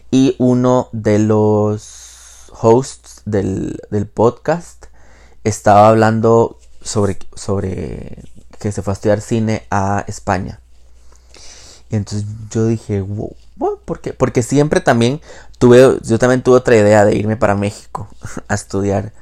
Y 0.09 0.35
uno 0.39 0.89
de 0.93 1.19
los 1.19 2.51
hosts 2.59 3.21
del, 3.25 3.79
podcast 4.15 4.87
estaba 5.43 5.89
hablando 5.89 6.57
sobre, 6.81 7.19
sobre 7.35 8.23
que 8.57 8.71
se 8.71 8.81
fue 8.81 8.93
a 8.93 8.95
estudiar 8.95 9.21
cine 9.21 9.67
a 9.69 10.03
España. 10.07 10.59
Y 11.91 11.97
entonces 11.97 12.27
yo 12.49 12.65
dije, 12.65 13.01
wow, 13.01 13.35
¿por 13.85 14.01
qué? 14.01 14.13
Porque 14.13 14.41
siempre 14.41 14.81
también 14.81 15.21
tuve, 15.59 15.99
yo 16.01 16.17
también 16.17 16.41
tuve 16.41 16.57
otra 16.57 16.75
idea 16.75 17.05
de 17.05 17.15
irme 17.15 17.37
para 17.37 17.53
México 17.53 18.07
a 18.47 18.55
estudiar. 18.55 19.13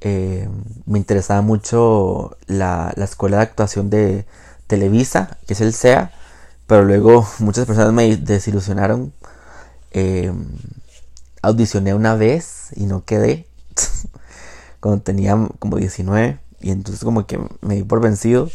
Eh, 0.00 0.48
me 0.86 0.98
interesaba 0.98 1.42
mucho 1.42 2.36
la, 2.46 2.92
la 2.96 3.04
escuela 3.04 3.38
de 3.38 3.42
actuación 3.42 3.90
de, 3.90 4.26
Televisa, 4.68 5.38
que 5.46 5.54
es 5.54 5.60
el 5.62 5.72
SEA, 5.72 6.12
pero 6.68 6.84
luego 6.84 7.26
muchas 7.40 7.66
personas 7.66 7.92
me 7.92 8.16
desilusionaron. 8.16 9.12
Eh, 9.90 10.32
audicioné 11.40 11.94
una 11.94 12.14
vez 12.14 12.68
y 12.76 12.84
no 12.84 13.04
quedé 13.04 13.46
cuando 14.80 15.02
tenía 15.02 15.36
como 15.58 15.78
19 15.78 16.38
y 16.60 16.70
entonces 16.70 17.02
como 17.02 17.26
que 17.26 17.40
me 17.62 17.76
di 17.76 17.82
por 17.82 18.00
vencido. 18.00 18.50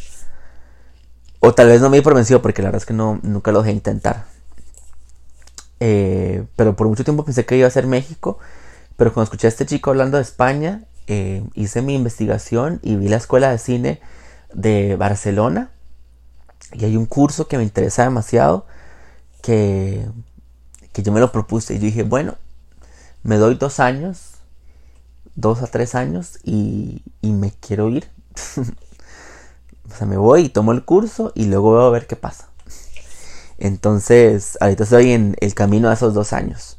O 1.40 1.52
tal 1.52 1.66
vez 1.66 1.82
no 1.82 1.90
me 1.90 1.98
di 1.98 2.02
por 2.02 2.14
vencido 2.14 2.40
porque 2.40 2.62
la 2.62 2.68
verdad 2.68 2.82
es 2.82 2.86
que 2.86 2.94
no, 2.94 3.18
nunca 3.22 3.52
lo 3.52 3.60
dejé 3.60 3.72
intentar. 3.72 4.26
Eh, 5.80 6.46
pero 6.56 6.76
por 6.76 6.88
mucho 6.88 7.04
tiempo 7.04 7.24
pensé 7.24 7.44
que 7.44 7.56
iba 7.56 7.66
a 7.66 7.70
ser 7.70 7.86
México. 7.86 8.38
Pero 8.96 9.12
cuando 9.12 9.24
escuché 9.24 9.48
a 9.48 9.50
este 9.50 9.66
chico 9.66 9.90
hablando 9.90 10.16
de 10.16 10.22
España, 10.22 10.84
eh, 11.06 11.44
hice 11.54 11.82
mi 11.82 11.94
investigación 11.94 12.80
y 12.82 12.96
vi 12.96 13.08
la 13.08 13.16
escuela 13.16 13.50
de 13.50 13.58
cine 13.58 14.00
de 14.52 14.96
Barcelona. 14.96 15.70
Y 16.72 16.84
hay 16.84 16.96
un 16.96 17.06
curso 17.06 17.46
que 17.46 17.56
me 17.58 17.62
interesa 17.62 18.04
demasiado 18.04 18.66
que, 19.42 20.06
que 20.92 21.02
yo 21.02 21.12
me 21.12 21.20
lo 21.20 21.30
propuse 21.30 21.74
y 21.74 21.78
yo 21.78 21.84
dije, 21.84 22.02
bueno, 22.02 22.36
me 23.22 23.36
doy 23.36 23.54
dos 23.56 23.80
años, 23.80 24.34
dos 25.34 25.62
a 25.62 25.66
tres 25.66 25.94
años 25.94 26.38
y, 26.42 27.02
y 27.20 27.32
me 27.32 27.52
quiero 27.52 27.88
ir. 27.90 28.08
o 29.90 29.94
sea, 29.94 30.06
me 30.06 30.16
voy 30.16 30.42
y 30.42 30.48
tomo 30.48 30.72
el 30.72 30.84
curso 30.84 31.32
y 31.34 31.44
luego 31.46 31.72
veo 31.72 31.82
a 31.82 31.90
ver 31.90 32.06
qué 32.06 32.16
pasa. 32.16 32.48
Entonces, 33.58 34.58
ahorita 34.60 34.84
estoy 34.84 35.12
en 35.12 35.36
el 35.40 35.54
camino 35.54 35.88
de 35.88 35.94
esos 35.94 36.14
dos 36.14 36.32
años. 36.32 36.78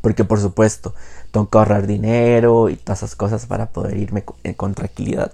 Porque 0.00 0.24
por 0.24 0.40
supuesto, 0.40 0.94
tengo 1.30 1.48
que 1.48 1.58
ahorrar 1.58 1.86
dinero 1.86 2.68
y 2.68 2.76
todas 2.76 3.00
esas 3.00 3.16
cosas 3.16 3.46
para 3.46 3.70
poder 3.70 3.96
irme 3.96 4.24
con 4.56 4.74
tranquilidad. 4.74 5.32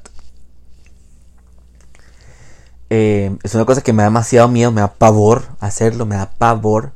Eh, 2.90 3.36
es 3.42 3.54
una 3.54 3.64
cosa 3.64 3.82
que 3.82 3.92
me 3.92 4.02
da 4.02 4.08
demasiado 4.08 4.48
miedo, 4.48 4.70
me 4.70 4.80
da 4.80 4.92
pavor 4.92 5.44
hacerlo, 5.58 6.06
me 6.06 6.16
da 6.16 6.30
pavor 6.30 6.92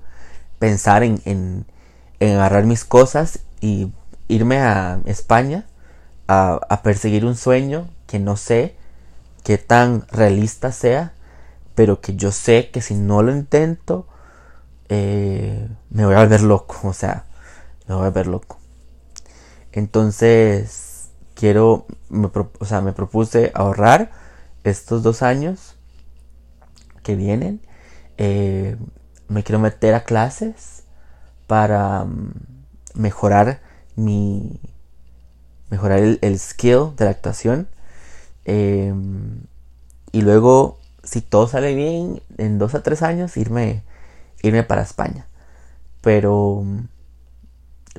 pensar 0.59 1.03
en, 1.03 1.21
en, 1.25 1.67
agarrar 2.21 2.67
mis 2.67 2.85
cosas 2.85 3.41
y 3.61 3.91
irme 4.29 4.59
a 4.59 5.01
España 5.07 5.67
a, 6.29 6.81
perseguir 6.85 7.25
un 7.25 7.37
sueño 7.37 7.89
que 8.07 8.19
no 8.19 8.37
sé 8.37 8.77
qué 9.45 9.59
tan 9.59 10.07
realista 10.09 10.73
sea, 10.73 11.15
pero 11.75 12.01
que 12.01 12.15
yo 12.17 12.33
sé 12.33 12.71
que 12.71 12.83
si 12.83 12.95
no 12.95 13.23
lo 13.23 13.33
intento, 13.33 14.07
eh, 14.89 15.69
me 15.91 16.05
voy 16.05 16.15
a 16.15 16.21
volver 16.21 16.43
loco, 16.43 16.77
o 16.89 16.93
sea, 16.93 17.25
me 17.89 17.95
voy 17.95 18.05
a 18.05 18.09
volver 18.11 18.27
loco. 18.27 18.58
Entonces, 19.79 21.11
quiero, 21.37 21.87
o 22.59 22.65
sea, 22.65 22.81
me 22.81 22.93
propuse 22.93 23.53
ahorrar 23.55 24.11
estos 24.65 25.05
dos 25.05 25.23
años 25.23 25.77
que 27.05 27.15
vienen. 27.15 27.61
Eh, 28.17 28.77
me 29.29 29.45
quiero 29.45 29.61
meter 29.61 29.95
a 29.95 30.03
clases 30.03 30.83
para 31.47 32.05
mm, 32.05 32.33
mejorar 32.95 33.61
mi 33.95 34.61
mejorar 35.71 36.01
el, 36.01 36.39
skill 36.41 36.97
de 36.97 37.05
la 37.05 37.13
actuación 37.13 37.69
em, 38.45 39.43
y 40.11 40.23
luego 40.23 40.79
si 41.05 41.21
todo 41.21 41.47
sale 41.47 41.75
bien 41.75 42.21
en 42.39 42.59
dos 42.59 42.75
a 42.75 42.83
tres 42.83 43.03
años 43.03 43.37
irme 43.37 43.83
irme 44.43 44.63
para 44.63 44.83
España 44.83 45.27
pero 46.01 46.65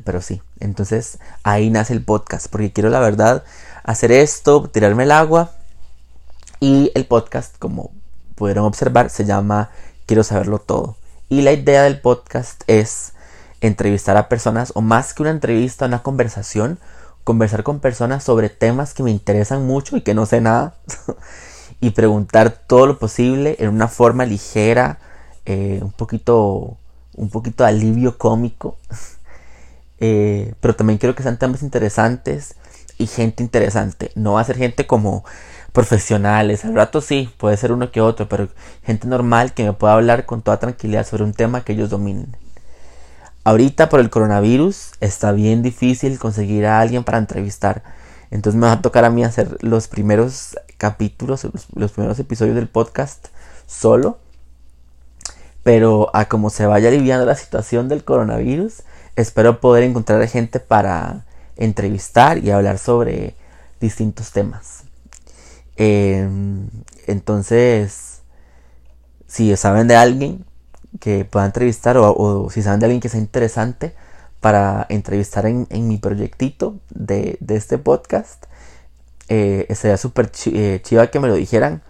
pero 0.04 0.22
sí 0.22 0.42
entonces 0.60 1.20
ahí 1.44 1.70
nace 1.70 1.94
el 1.94 2.04
podcast 2.04 2.48
porque 2.50 2.72
quiero 2.72 2.90
la 2.90 3.00
verdad 3.00 3.44
hacer 3.84 4.12
esto 4.12 4.70
tirarme 4.70 5.04
el 5.04 5.12
agua 5.12 5.52
y 6.60 6.92
el 6.96 7.06
podcast 7.06 7.58
como 7.58 7.92
pudieron 8.40 8.66
observar, 8.66 9.10
se 9.10 9.26
llama 9.26 9.70
Quiero 10.06 10.24
saberlo 10.24 10.60
todo. 10.60 10.96
Y 11.28 11.42
la 11.42 11.52
idea 11.52 11.84
del 11.84 12.00
podcast 12.00 12.64
es 12.68 13.12
entrevistar 13.62 14.18
a 14.18 14.30
personas, 14.30 14.72
o 14.76 14.82
más 14.82 15.14
que 15.14 15.22
una 15.22 15.32
entrevista, 15.32 15.86
una 15.86 16.02
conversación, 16.02 16.80
conversar 17.26 17.64
con 17.64 17.82
personas 17.82 18.24
sobre 18.24 18.50
temas 18.50 18.94
que 18.94 19.04
me 19.04 19.12
interesan 19.12 19.68
mucho 19.68 19.98
y 19.98 20.02
que 20.02 20.14
no 20.14 20.26
sé 20.26 20.40
nada, 20.42 20.76
y 21.82 21.92
preguntar 21.92 22.50
todo 22.50 22.88
lo 22.88 22.98
posible 22.98 23.58
en 23.60 23.70
una 23.70 23.90
forma 23.90 24.26
ligera, 24.26 25.00
eh, 25.46 25.80
un 25.82 25.92
poquito, 25.92 26.78
un 27.16 27.30
poquito 27.30 27.64
de 27.64 27.70
alivio 27.70 28.18
cómico. 28.18 28.78
Eh, 30.00 30.54
pero 30.62 30.76
también 30.76 30.98
quiero 30.98 31.16
que 31.16 31.24
sean 31.24 31.38
temas 31.38 31.64
interesantes 31.64 32.56
y 32.98 33.08
gente 33.08 33.44
interesante. 33.44 34.12
No 34.16 34.34
va 34.34 34.42
a 34.42 34.46
ser 34.46 34.58
gente 34.58 34.88
como 34.88 35.24
profesionales. 35.72 36.66
Al 36.66 36.76
rato 36.76 37.02
sí, 37.02 37.30
puede 37.38 37.58
ser 37.58 37.72
uno 37.72 37.92
que 37.92 38.02
otro, 38.02 38.28
pero 38.30 38.50
gente 38.84 39.08
normal 39.08 39.54
que 39.54 39.64
me 39.64 39.74
pueda 39.74 39.94
hablar 39.94 40.26
con 40.26 40.42
toda 40.42 40.60
tranquilidad 40.60 41.06
sobre 41.06 41.24
un 41.24 41.34
tema 41.34 41.64
que 41.64 41.74
ellos 41.74 41.90
dominen. 41.90 42.36
Ahorita 43.44 43.90
por 43.90 44.00
el 44.00 44.10
coronavirus 44.10 44.92
está 45.00 45.32
bien 45.32 45.64
difícil 45.64 46.20
conseguir 46.20 46.66
a 46.66 46.82
alguien 46.82 47.04
para 47.04 47.18
entrevistar. 47.18 47.84
Entonces 48.32 48.60
me 48.60 48.68
va 48.68 48.74
a 48.74 48.82
tocar 48.82 49.06
a 49.06 49.10
mí 49.10 49.24
hacer 49.24 49.58
los 49.64 49.88
primeros 49.88 50.56
capítulos, 50.78 51.48
los, 51.74 51.92
primeros 51.92 52.20
episodios 52.20 52.56
del 52.56 52.68
podcast 52.68 53.28
solo. 53.66 54.20
Pero 55.64 56.10
a 56.14 56.26
como 56.26 56.50
se 56.50 56.66
vaya 56.66 56.90
aliviando 56.90 57.26
la 57.26 57.36
situación 57.36 57.90
del 57.90 58.04
coronavirus, 58.04 58.84
espero 59.16 59.60
poder 59.60 59.84
encontrar 59.84 60.26
gente 60.28 60.60
para 60.60 61.26
entrevistar 61.58 62.38
y 62.38 62.52
hablar 62.52 62.78
sobre 62.78 63.36
distintos 63.80 64.32
temas. 64.32 64.84
Em, 65.76 66.68
entonces, 67.08 68.22
si 69.28 69.56
saben 69.56 69.88
de 69.88 69.96
alguien 69.96 70.46
que 71.00 71.26
pueda 71.26 71.46
entrevistar 71.46 71.98
o, 71.98 72.50
si 72.50 72.62
saben 72.62 72.80
de 72.80 72.88
alguien 72.88 73.02
que 73.02 73.10
sea 73.10 73.20
interesante 73.20 73.94
para 74.42 74.86
entrevistar 74.90 75.46
en, 75.46 75.68
mi 75.88 75.98
proyectito 75.98 76.80
de, 76.90 77.38
este 77.50 77.78
podcast, 77.78 78.46
eh, 79.28 79.68
sería 79.76 79.98
súper 79.98 80.32
eh, 80.48 80.82
chiva 80.84 81.08
que 81.08 81.20
me 81.20 81.28
lo 81.28 81.36
dijeran. 81.36 81.84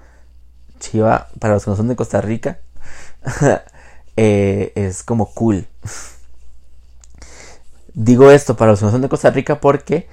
Chiva, 0.79 1.27
para 1.39 1.55
los 1.55 1.65
que 1.65 1.71
no 1.71 1.77
son 1.77 1.87
de 1.89 1.95
Costa 1.95 2.21
Rica, 2.21 2.59
eh, 4.17 4.71
es 4.75 5.03
como 5.03 5.33
cool. 5.33 5.67
Digo 7.93 8.31
esto 8.31 8.55
para 8.55 8.71
los 8.71 8.79
que 8.79 8.85
no 8.85 8.91
son 8.91 9.01
de 9.01 9.09
Costa 9.09 9.29
Rica 9.29 9.59
porque 9.59 10.07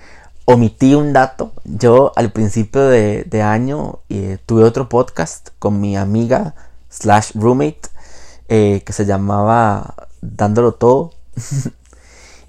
omití 0.45 0.95
un 0.95 1.13
dato. 1.13 1.53
Yo 1.65 2.13
al 2.17 2.33
principio 2.33 2.89
de, 2.89 3.43
año 3.43 4.01
eh, 4.09 4.39
tuve 4.47 4.65
otro 4.65 4.89
podcast 4.89 5.51
con 5.59 5.81
mi 5.81 5.97
amiga 5.97 6.55
slash 6.89 7.33
roommate 7.35 7.83
eh, 8.49 8.83
que 8.85 8.93
se 8.93 9.05
llamaba 9.05 9.95
Dándolo 10.23 10.73
Todo. 10.73 11.13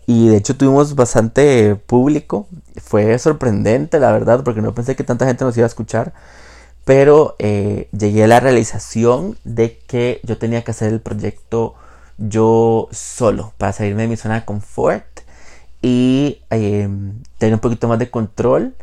y 0.07 0.29
de 0.29 0.37
hecho 0.37 0.55
tuvimos 0.55 0.95
bastante 0.95 1.75
público. 1.75 2.47
Fue 2.81 3.19
sorprendente, 3.19 3.99
la 3.99 4.11
verdad, 4.11 4.43
porque 4.43 4.61
no 4.61 4.73
pensé 4.73 4.95
que 4.95 5.03
tanta 5.03 5.25
gente 5.25 5.43
nos 5.43 5.57
iba 5.57 5.65
a 5.65 5.67
escuchar. 5.67 6.13
Pero 6.87 7.35
eh, 7.37 7.89
llegué 7.91 8.23
a 8.23 8.27
la 8.27 8.39
realización 8.39 9.37
de 9.43 9.77
que 9.77 10.21
yo 10.23 10.37
tenía 10.37 10.63
que 10.63 10.71
hacer 10.71 10.93
el 10.93 11.01
proyecto 11.01 11.75
yo 12.17 12.87
solo 12.93 13.51
para 13.57 13.73
salirme 13.73 14.03
de 14.03 14.07
mi 14.07 14.15
zona 14.15 14.35
de 14.35 14.45
confort 14.45 15.05
y 15.81 16.41
em, 16.49 17.21
tener 17.39 17.55
un 17.55 17.59
poquito 17.59 17.89
más 17.89 17.99
de 17.99 18.09
control 18.09 18.73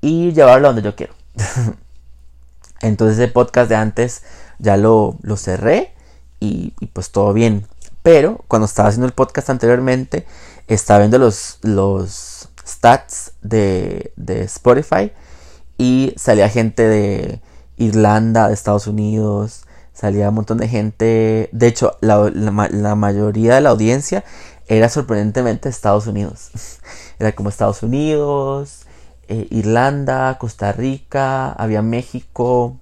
y 0.00 0.32
llevarlo 0.32 0.66
a 0.66 0.72
donde 0.72 0.82
yo 0.82 0.96
quiero. 0.96 1.14
Entonces 2.82 3.20
el 3.20 3.30
podcast 3.30 3.68
de 3.68 3.76
antes 3.76 4.24
ya 4.58 4.76
lo, 4.76 5.16
lo 5.22 5.36
cerré 5.36 5.94
y, 6.40 6.74
pues 6.92 7.12
todo 7.12 7.32
bien. 7.32 7.68
Pero 8.02 8.44
cuando 8.48 8.66
estaba 8.66 8.88
haciendo 8.88 9.06
el 9.06 9.12
podcast 9.12 9.48
anteriormente, 9.48 10.26
estaba 10.66 10.98
viendo 10.98 11.18
los, 11.18 11.60
los 11.62 12.48
stats 12.66 13.34
de, 13.42 14.12
de 14.16 14.42
Spotify 14.42 15.12
y 15.78 16.14
salía 16.16 16.48
gente 16.48 16.86
de 16.86 17.40
Irlanda, 17.76 18.48
de 18.48 18.54
Estados 18.54 18.86
Unidos, 18.86 19.64
salía 19.92 20.28
un 20.28 20.36
montón 20.36 20.58
de 20.58 20.68
gente. 20.68 21.48
De 21.52 21.66
hecho, 21.66 21.96
la, 22.00 22.30
la 22.30 22.94
mayoría 22.94 23.56
de 23.56 23.60
la 23.60 23.70
audiencia 23.70 24.24
era 24.66 24.88
sorprendentemente 24.88 25.68
Estados 25.68 26.06
Unidos. 26.06 26.50
Era 27.18 27.32
como 27.32 27.48
Estados 27.48 27.82
Unidos, 27.82 28.86
eh, 29.28 29.46
Irlanda, 29.50 30.36
Costa 30.38 30.72
Rica, 30.72 31.52
había 31.52 31.80
México, 31.80 32.76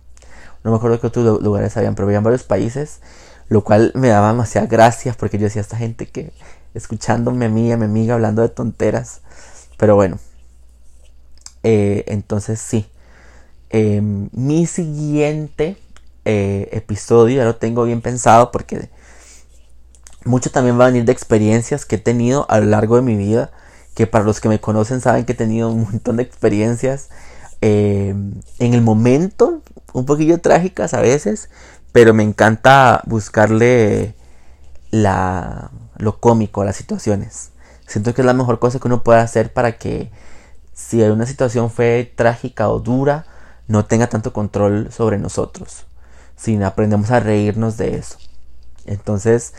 no 0.64 0.70
me 0.70 0.76
acuerdo 0.76 1.00
qué 1.00 1.06
otros 1.08 1.42
lugares 1.42 1.76
habían, 1.76 1.94
pero 1.94 2.06
había 2.06 2.20
varios 2.20 2.44
países, 2.44 3.00
lo 3.48 3.62
cual 3.62 3.92
me 3.94 4.08
daba 4.08 4.28
demasiada 4.28 4.66
gracia 4.66 5.14
porque 5.18 5.38
yo 5.38 5.44
decía 5.44 5.60
esta 5.60 5.76
gente 5.76 6.06
que 6.06 6.32
escuchándome 6.74 7.46
a 7.46 7.48
mí 7.48 7.68
y 7.68 7.72
a 7.72 7.76
mi 7.76 7.84
amiga 7.84 8.14
hablando 8.14 8.42
de 8.42 8.48
tonteras, 8.48 9.20
pero 9.76 9.96
bueno, 9.96 10.18
eh, 11.62 12.04
entonces 12.08 12.60
sí, 12.60 12.86
em, 13.70 14.28
mi 14.32 14.66
siguiente 14.66 15.76
eh, 16.24 16.68
episodio 16.72 17.38
ya 17.38 17.44
lo 17.44 17.56
tengo 17.56 17.84
bien 17.84 18.00
pensado 18.00 18.52
porque 18.52 18.88
mucho 20.24 20.50
también 20.50 20.78
va 20.78 20.84
a 20.84 20.88
venir 20.88 21.04
de 21.04 21.12
experiencias 21.12 21.84
que 21.84 21.96
he 21.96 21.98
tenido 21.98 22.46
a 22.48 22.60
lo 22.60 22.66
largo 22.66 22.96
de 22.96 23.02
mi 23.02 23.16
vida, 23.16 23.50
que 23.94 24.06
para 24.06 24.24
los 24.24 24.40
que 24.40 24.48
me 24.48 24.60
conocen 24.60 25.00
saben 25.00 25.24
que 25.24 25.32
he 25.32 25.36
tenido 25.36 25.68
un 25.68 25.82
montón 25.82 26.16
de 26.16 26.22
experiencias 26.22 27.08
eh, 27.60 28.14
en 28.58 28.74
el 28.74 28.82
momento, 28.82 29.62
un 29.92 30.06
poquillo 30.06 30.40
trágicas 30.40 30.94
a 30.94 31.00
veces, 31.00 31.48
pero 31.92 32.14
me 32.14 32.22
encanta 32.22 33.02
buscarle 33.06 34.14
la, 34.90 35.70
lo 35.96 36.18
cómico 36.18 36.62
a 36.62 36.64
las 36.64 36.76
situaciones. 36.76 37.50
Siento 37.86 38.14
que 38.14 38.22
es 38.22 38.26
la 38.26 38.32
mejor 38.32 38.58
cosa 38.58 38.78
que 38.78 38.88
uno 38.88 39.02
puede 39.02 39.20
hacer 39.20 39.52
para 39.52 39.72
que 39.72 40.10
si 40.72 41.02
una 41.02 41.26
situación 41.26 41.70
fue 41.70 42.12
trágica 42.14 42.68
o 42.68 42.80
dura, 42.80 43.26
no 43.68 43.84
tenga 43.84 44.08
tanto 44.08 44.32
control 44.32 44.90
sobre 44.92 45.18
nosotros, 45.18 45.84
sino 46.36 46.66
aprendemos 46.66 47.10
a 47.10 47.20
reírnos 47.20 47.76
de 47.76 47.96
eso. 47.96 48.18
Entonces, 48.86 49.54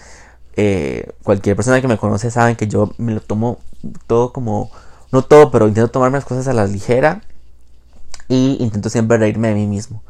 eh, 0.56 1.12
cualquier 1.24 1.56
persona 1.56 1.82
que 1.82 1.88
me 1.88 1.98
conoce 1.98 2.30
sabe 2.30 2.56
que 2.56 2.68
yo 2.68 2.92
me 2.98 3.14
lo 3.14 3.22
tomo 3.22 3.60
todo 4.08 4.34
como, 4.34 4.72
no 5.12 5.24
todo, 5.24 5.52
pero 5.52 5.68
intento 5.68 5.92
tomarme 5.92 6.18
las 6.18 6.26
cosas 6.26 6.48
a 6.48 6.54
la 6.54 6.66
ligera 6.66 7.22
y 8.28 8.58
intento 8.60 8.90
siempre 8.90 9.18
reírme 9.18 9.50
de 9.50 9.56
mí 9.56 9.68
mismo. 9.68 10.04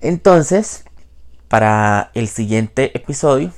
Entonces, 0.00 0.84
para 1.48 2.10
el 2.14 2.28
siguiente 2.28 2.96
episodio 2.96 3.52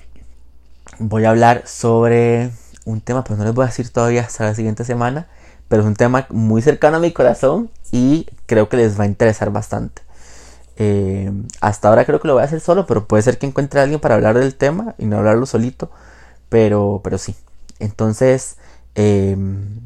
voy 0.99 1.24
a 1.24 1.31
hablar 1.31 1.66
sobre 1.66 2.51
un 2.85 3.01
tema, 3.01 3.24
pero 3.24 3.37
no 3.37 3.45
les 3.45 3.55
voy 3.55 3.64
a 3.64 3.66
decir 3.66 3.91
todavía 3.91 4.22
hasta 4.22 4.45
la 4.45 4.55
siguiente 4.55 4.85
semana, 4.85 5.29
pero 5.68 5.82
es 5.82 5.88
un 5.88 5.96
tema 5.96 6.26
muy 6.30 6.62
cercano 6.62 6.98
a 6.98 7.00
mi 7.00 7.12
corazón 7.12 7.70
y 7.92 8.26
creo 8.46 8.68
que 8.68 8.76
les 8.76 8.98
va 8.98 9.04
a 9.04 9.06
interesar 9.06 9.50
bastante. 9.50 10.02
Eh, 10.78 11.32
hasta 11.60 11.88
ahora 11.88 12.04
creo 12.04 12.20
que 12.20 12.28
lo 12.28 12.34
voy 12.34 12.42
a 12.42 12.46
hacer 12.46 12.60
solo, 12.60 12.86
pero 12.86 13.06
puede 13.06 13.22
ser 13.22 13.38
que 13.38 13.46
encuentre 13.46 13.80
a 13.80 13.84
alguien 13.84 14.00
para 14.00 14.14
hablar 14.14 14.38
del 14.38 14.54
tema 14.54 14.94
y 14.98 15.06
no 15.06 15.18
hablarlo 15.18 15.46
solito. 15.46 15.90
Pero, 16.48 17.00
pero 17.02 17.18
sí. 17.18 17.34
Entonces, 17.80 18.56
em, 18.94 19.80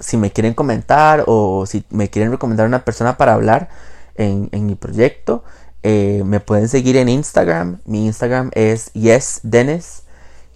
si 0.00 0.16
me 0.16 0.32
quieren 0.32 0.54
comentar 0.54 1.24
o 1.26 1.66
si 1.66 1.84
me 1.90 2.10
quieren 2.10 2.32
recomendar 2.32 2.66
una 2.66 2.84
persona 2.84 3.16
para 3.16 3.34
hablar 3.34 3.68
en, 4.16 4.48
mi 4.66 4.74
proyecto, 4.74 5.44
eh, 5.82 6.22
me 6.24 6.40
pueden 6.40 6.68
seguir 6.68 6.96
en 6.96 7.08
Instagram. 7.08 7.80
Mi 7.86 8.06
Instagram 8.06 8.50
es 8.54 8.92
YesDennis. 8.94 10.02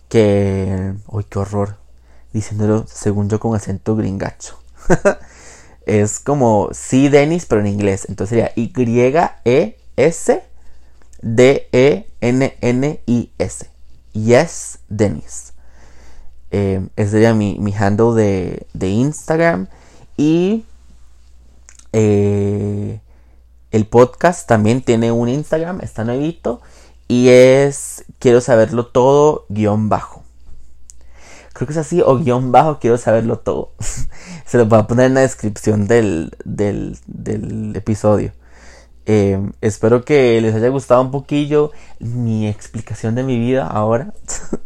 Que. 0.09 0.95
Uy, 1.09 1.25
qué 1.25 1.39
horror. 1.39 1.88
Diciéndolo 2.33 2.87
según 2.87 3.29
yo 3.29 3.41
con 3.41 3.55
acento 3.55 3.97
gringacho. 3.97 4.59
es 5.87 6.21
como 6.21 6.69
sí 6.73 7.09
Denis, 7.09 7.47
pero 7.47 7.61
en 7.63 7.69
inglés. 7.69 8.07
Entonces 8.09 8.31
sería 8.31 8.53
Y-E-S-D-E-N-N-I-S. 8.55 9.79
Yes, 14.13 14.79
Denis. 14.89 15.53
Eh, 16.51 16.87
ese 16.97 17.11
sería 17.11 17.35
mi, 17.35 17.75
handle 17.79 18.15
de, 18.15 18.67
de 18.73 18.89
Instagram. 18.89 19.69
Y 20.17 20.65
eh, 21.93 23.01
el 23.71 23.87
podcast 23.87 24.49
también 24.49 24.83
tiene 24.83 25.13
un 25.13 25.29
Instagram, 25.29 25.81
está 25.81 26.05
nuevito. 26.05 26.61
Y 27.07 27.29
es 27.29 28.05
quiero 28.19 28.41
saberlo 28.41 28.87
todo 28.87 29.47
guion 29.49 29.89
bajo. 29.89 30.18
Creo 31.59 31.67
que 31.67 31.73
es 31.73 31.79
así, 31.79 32.01
o 32.01 32.17
guion 32.17 32.53
bajo, 32.53 32.79
quiero 32.79 32.97
saberlo 32.99 33.41
todo. 33.41 33.73
Se 34.47 34.59
lo 34.59 34.67
voy 34.67 34.79
a 34.79 34.87
poner 34.87 35.07
en 35.07 35.15
la 35.15 35.23
descripción 35.23 35.89
del, 35.89 36.31
episodio. 37.75 38.31
Em, 39.07 39.53
espero 39.61 40.05
que 40.05 40.41
les 40.41 40.55
haya 40.55 40.69
gustado 40.69 41.03
un 41.03 41.11
poquillo 41.11 41.73
mi 41.99 42.47
explicación 42.47 43.17
de 43.17 43.25
mi 43.25 43.41
vida 43.41 43.67
ahora. 43.67 44.15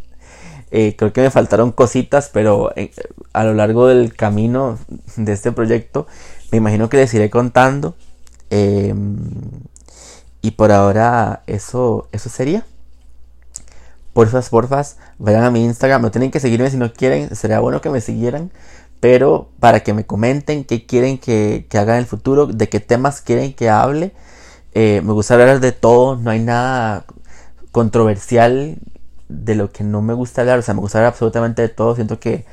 Eh, 0.75 0.95
creo 0.97 1.13
que 1.13 1.21
me 1.21 1.29
faltaron 1.29 1.71
cositas, 1.71 2.31
pero 2.33 2.71
eh, 2.75 2.89
a 3.31 3.43
lo 3.43 3.53
largo 3.53 3.85
del 3.85 4.15
camino 4.15 4.79
de 5.17 5.31
este 5.31 5.51
proyecto 5.51 6.07
me 6.51 6.57
imagino 6.57 6.89
que 6.89 6.97
les 6.97 7.13
iré 7.13 7.29
contando. 7.29 7.95
Em, 8.49 9.17
y 10.41 10.51
por 10.51 10.71
ahora 10.71 11.43
eso, 11.45 12.07
eso 12.11 12.27
sería. 12.29 12.65
Porfas, 14.13 14.49
porfas, 14.49 14.97
vayan 15.17 15.43
a 15.43 15.51
mi 15.51 15.63
Instagram. 15.63 16.01
No 16.01 16.11
tienen 16.11 16.31
que 16.31 16.39
seguirme 16.39 16.69
si 16.69 16.77
no 16.77 16.93
quieren. 16.93 17.35
Sería 17.35 17.59
bueno 17.59 17.81
que 17.81 17.89
me 17.89 18.01
siguieran 18.01 18.51
pero 19.03 19.49
para 19.59 19.81
que 19.81 19.93
me 19.93 20.05
comenten 20.05 20.63
qué 20.63 20.85
quieren 20.85 21.17
que, 21.17 21.67
haga 21.73 21.95
en 21.95 21.99
el 21.99 22.05
futuro, 22.05 22.47
de 22.47 22.69
qué 22.69 22.79
temas 22.79 23.19
quieren 23.19 23.51
que 23.53 23.69
hable. 23.69 24.13
Eh, 24.73 25.01
me 25.03 25.11
gusta 25.11 25.33
hablar 25.33 25.59
de 25.59 25.73
todo, 25.73 26.15
no 26.15 26.29
hay 26.29 26.39
nada 26.39 27.05
controversial 27.73 28.77
de 29.27 29.55
lo 29.55 29.73
que 29.73 29.83
no 29.83 30.01
me 30.01 30.13
gusta 30.13 30.39
hablar. 30.39 30.59
O 30.59 30.61
sea, 30.61 30.73
me 30.73 30.79
gusta 30.79 30.99
hablar 30.99 31.11
absolutamente 31.11 31.61
de 31.61 31.67
todo. 31.67 31.95
Siento 31.95 32.21
que, 32.21 32.45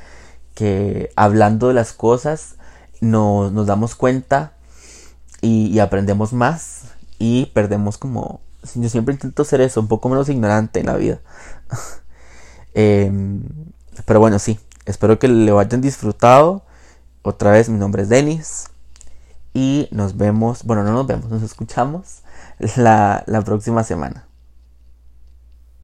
que 0.53 1.13
hablando 1.15 1.69
de 1.69 1.73
las 1.73 1.93
cosas 1.93 2.55
nos, 2.99 3.53
nos 3.53 3.65
damos 3.65 3.95
cuenta 3.95 4.51
y, 5.39 5.79
aprendemos 5.79 6.33
más 6.33 6.81
y 7.17 7.45
perdemos 7.53 7.97
como... 7.97 8.41
Yo 8.75 8.89
siempre 8.89 9.13
intento 9.13 9.43
ser 9.43 9.61
eso, 9.61 9.81
un 9.81 9.87
poco 9.87 10.09
menos 10.09 10.29
ignorante 10.29 10.79
en 10.79 10.85
la 10.85 10.95
vida. 10.95 11.19
eh, 12.73 13.11
pero 14.05 14.19
bueno, 14.19 14.39
sí, 14.39 14.59
espero 14.85 15.19
que 15.19 15.27
lo 15.27 15.59
hayan 15.59 15.81
disfrutado. 15.81 16.63
Otra 17.23 17.51
vez, 17.51 17.69
mi 17.69 17.77
nombre 17.77 18.03
es 18.03 18.09
Denis. 18.09 18.65
Y 19.53 19.87
nos 19.91 20.17
vemos, 20.17 20.63
bueno, 20.63 20.83
no 20.83 20.91
nos 20.93 21.07
vemos, 21.07 21.29
nos 21.29 21.43
escuchamos 21.43 22.21
la, 22.77 23.23
la 23.27 23.41
próxima 23.41 23.83
semana. 23.83 24.25